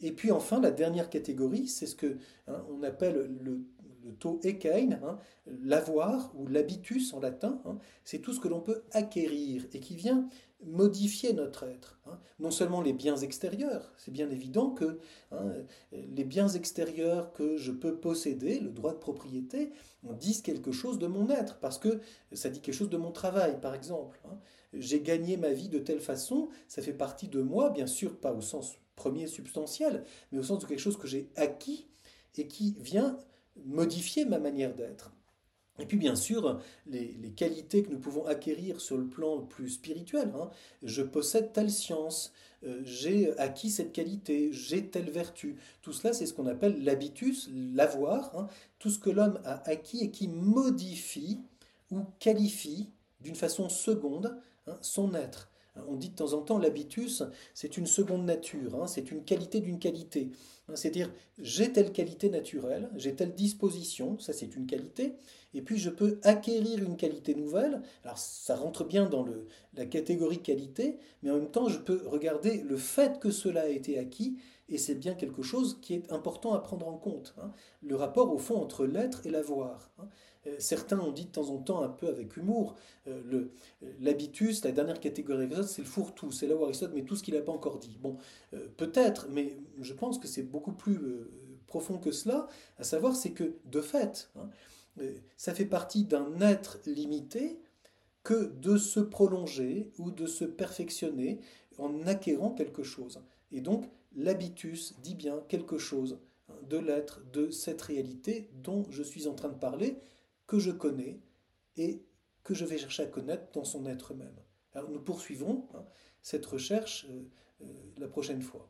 Et 0.01 0.11
puis 0.11 0.31
enfin, 0.31 0.59
la 0.59 0.71
dernière 0.71 1.09
catégorie, 1.09 1.67
c'est 1.67 1.85
ce 1.85 1.95
que 1.95 2.17
hein, 2.47 2.65
on 2.69 2.83
appelle 2.83 3.29
le, 3.43 3.61
le 4.03 4.13
taux 4.13 4.39
Ekein, 4.43 4.99
hein, 5.03 5.19
l'avoir 5.63 6.31
ou 6.35 6.47
l'habitus 6.47 7.13
en 7.13 7.19
latin. 7.19 7.61
Hein. 7.65 7.77
c'est 8.03 8.19
tout 8.19 8.33
ce 8.33 8.39
que 8.39 8.47
l'on 8.47 8.61
peut 8.61 8.83
acquérir 8.91 9.65
et 9.73 9.79
qui 9.79 9.95
vient 9.95 10.27
modifier 10.65 11.33
notre 11.33 11.63
être. 11.63 11.99
Non 12.39 12.51
seulement 12.51 12.81
les 12.81 12.93
biens 12.93 13.17
extérieurs, 13.17 13.91
c'est 13.97 14.11
bien 14.11 14.29
évident 14.29 14.69
que 14.69 14.99
les 15.91 16.23
biens 16.23 16.49
extérieurs 16.49 17.33
que 17.33 17.57
je 17.57 17.71
peux 17.71 17.95
posséder, 17.95 18.59
le 18.59 18.69
droit 18.69 18.93
de 18.93 18.99
propriété, 18.99 19.71
disent 20.03 20.41
quelque 20.41 20.71
chose 20.71 20.99
de 20.99 21.07
mon 21.07 21.29
être, 21.29 21.57
parce 21.59 21.79
que 21.79 21.99
ça 22.33 22.49
dit 22.49 22.59
quelque 22.59 22.75
chose 22.75 22.89
de 22.89 22.97
mon 22.97 23.11
travail, 23.11 23.59
par 23.59 23.73
exemple. 23.73 24.21
J'ai 24.73 25.01
gagné 25.01 25.35
ma 25.35 25.49
vie 25.49 25.69
de 25.69 25.79
telle 25.79 25.99
façon, 25.99 26.49
ça 26.67 26.83
fait 26.83 26.93
partie 26.93 27.27
de 27.27 27.41
moi, 27.41 27.71
bien 27.71 27.87
sûr, 27.87 28.17
pas 28.17 28.33
au 28.33 28.41
sens 28.41 28.77
premier 28.95 29.27
substantiel, 29.27 30.03
mais 30.31 30.39
au 30.39 30.43
sens 30.43 30.59
de 30.59 30.65
quelque 30.65 30.79
chose 30.79 30.97
que 30.97 31.07
j'ai 31.07 31.29
acquis 31.35 31.87
et 32.37 32.47
qui 32.47 32.75
vient 32.79 33.17
modifier 33.65 34.25
ma 34.25 34.39
manière 34.39 34.73
d'être. 34.75 35.11
Et 35.79 35.85
puis 35.85 35.97
bien 35.97 36.15
sûr, 36.15 36.59
les, 36.85 37.31
qualités 37.35 37.81
que 37.83 37.91
nous 37.91 37.99
pouvons 37.99 38.25
acquérir 38.25 38.79
sur 38.81 38.97
le 38.97 39.07
plan 39.07 39.41
plus 39.41 39.69
spirituel. 39.69 40.31
Hein. 40.35 40.49
Je 40.83 41.01
possède 41.01 41.53
telle 41.53 41.71
science, 41.71 42.33
euh, 42.63 42.81
j'ai 42.83 43.35
acquis 43.39 43.69
cette 43.69 43.91
qualité, 43.91 44.49
j'ai 44.51 44.85
telle 44.85 45.09
vertu. 45.09 45.55
Tout 45.81 45.93
cela, 45.93 46.13
c'est 46.13 46.25
ce 46.25 46.33
qu'on 46.33 46.45
appelle 46.45 46.83
l'habitus, 46.83 47.49
l'avoir, 47.53 48.37
hein. 48.37 48.47
tout 48.79 48.89
ce 48.89 48.99
que 48.99 49.09
l'homme 49.09 49.39
a 49.43 49.67
acquis 49.69 50.03
et 50.03 50.11
qui 50.11 50.27
modifie 50.27 51.39
ou 51.89 52.05
qualifie 52.19 52.89
d'une 53.21 53.35
façon 53.35 53.69
seconde 53.69 54.37
hein, 54.67 54.77
son 54.81 55.13
être. 55.15 55.50
On 55.87 55.95
dit 55.95 56.09
de 56.09 56.15
temps 56.15 56.33
en 56.33 56.41
temps 56.41 56.57
l'habitus, 56.57 57.23
c'est 57.53 57.77
une 57.77 57.85
seconde 57.85 58.25
nature, 58.25 58.75
hein, 58.75 58.87
c'est 58.87 59.09
une 59.11 59.23
qualité 59.23 59.61
d'une 59.61 59.79
qualité. 59.79 60.31
Hein, 60.67 60.75
c'est-à-dire, 60.75 61.09
j'ai 61.39 61.71
telle 61.71 61.93
qualité 61.93 62.29
naturelle, 62.29 62.89
j'ai 62.97 63.15
telle 63.15 63.33
disposition, 63.33 64.19
ça 64.19 64.33
c'est 64.33 64.55
une 64.55 64.65
qualité, 64.65 65.13
et 65.53 65.61
puis 65.61 65.77
je 65.77 65.89
peux 65.89 66.19
acquérir 66.23 66.83
une 66.83 66.97
qualité 66.97 67.35
nouvelle. 67.35 67.81
Alors 68.03 68.17
ça 68.17 68.55
rentre 68.55 68.83
bien 68.83 69.07
dans 69.07 69.25
la 69.73 69.85
catégorie 69.85 70.39
qualité, 70.39 70.97
mais 71.23 71.31
en 71.31 71.37
même 71.37 71.51
temps 71.51 71.69
je 71.69 71.79
peux 71.79 72.01
regarder 72.05 72.61
le 72.61 72.75
fait 72.75 73.19
que 73.19 73.31
cela 73.31 73.61
a 73.61 73.69
été 73.69 73.97
acquis, 73.97 74.37
et 74.71 74.77
c'est 74.77 74.95
bien 74.95 75.13
quelque 75.13 75.43
chose 75.43 75.77
qui 75.81 75.93
est 75.93 76.11
important 76.11 76.53
à 76.53 76.59
prendre 76.59 76.87
en 76.87 76.97
compte. 76.97 77.35
Hein. 77.37 77.51
le 77.83 77.95
rapport 77.95 78.33
au 78.33 78.37
fond 78.37 78.55
entre 78.55 78.85
l'être 78.85 79.27
et 79.27 79.29
l'avoir. 79.29 79.91
Euh, 80.47 80.55
certains 80.57 80.99
ont 80.99 81.11
dit 81.11 81.25
de 81.25 81.31
temps 81.31 81.49
en 81.49 81.57
temps, 81.57 81.83
un 81.83 81.89
peu 81.89 82.07
avec 82.07 82.35
humour, 82.37 82.75
euh, 83.07 83.49
l'habitus, 83.99 84.63
la 84.63 84.71
dernière 84.71 84.99
catégorie 84.99 85.47
c'est 85.67 85.81
le 85.81 85.87
fourre-tout, 85.87 86.31
c'est 86.31 86.47
là 86.47 86.55
où 86.55 86.63
Aristote 86.63 86.93
met 86.93 87.03
tout 87.03 87.15
ce 87.15 87.21
qu'il 87.21 87.35
n'a 87.35 87.41
pas 87.41 87.51
encore 87.51 87.77
dit. 87.77 87.97
Bon, 88.01 88.17
euh, 88.53 88.67
peut-être, 88.77 89.27
mais 89.29 89.57
je 89.81 89.93
pense 89.93 90.17
que 90.17 90.27
c'est 90.27 90.43
beaucoup 90.43 90.73
plus 90.73 90.99
profond 91.67 91.97
que 91.97 92.11
cela, 92.11 92.47
à 92.77 92.83
savoir 92.83 93.15
c'est 93.15 93.31
que, 93.31 93.55
de 93.65 93.81
fait, 93.81 94.31
hein, 94.35 94.49
ça 95.37 95.53
fait 95.53 95.65
partie 95.65 96.05
d'un 96.05 96.39
être 96.41 96.79
limité 96.85 97.59
que 98.23 98.51
de 98.53 98.77
se 98.77 98.99
prolonger 98.99 99.91
ou 99.97 100.11
de 100.11 100.25
se 100.25 100.45
perfectionner 100.45 101.39
en 101.77 102.05
acquérant 102.07 102.51
quelque 102.51 102.83
chose. 102.83 103.21
Et 103.51 103.61
donc, 103.61 103.85
l'habitus 104.15 104.99
dit 105.01 105.15
bien 105.15 105.43
quelque 105.47 105.77
chose 105.77 106.19
hein, 106.49 106.55
de 106.69 106.77
l'être, 106.77 107.21
de 107.31 107.49
cette 107.49 107.81
réalité 107.81 108.49
dont 108.63 108.85
je 108.89 109.03
suis 109.03 109.27
en 109.27 109.33
train 109.33 109.49
de 109.49 109.57
parler, 109.57 109.97
que 110.47 110.59
je 110.59 110.71
connais 110.71 111.19
et 111.77 112.03
que 112.43 112.53
je 112.53 112.65
vais 112.65 112.77
chercher 112.77 113.03
à 113.03 113.07
connaître 113.07 113.51
dans 113.53 113.63
son 113.63 113.85
être 113.85 114.13
même. 114.13 114.35
Alors 114.73 114.89
nous 114.89 115.01
poursuivrons 115.01 115.67
hein, 115.73 115.85
cette 116.21 116.45
recherche 116.45 117.05
euh, 117.09 117.23
euh, 117.61 117.65
la 117.97 118.07
prochaine 118.07 118.41
fois. 118.41 118.69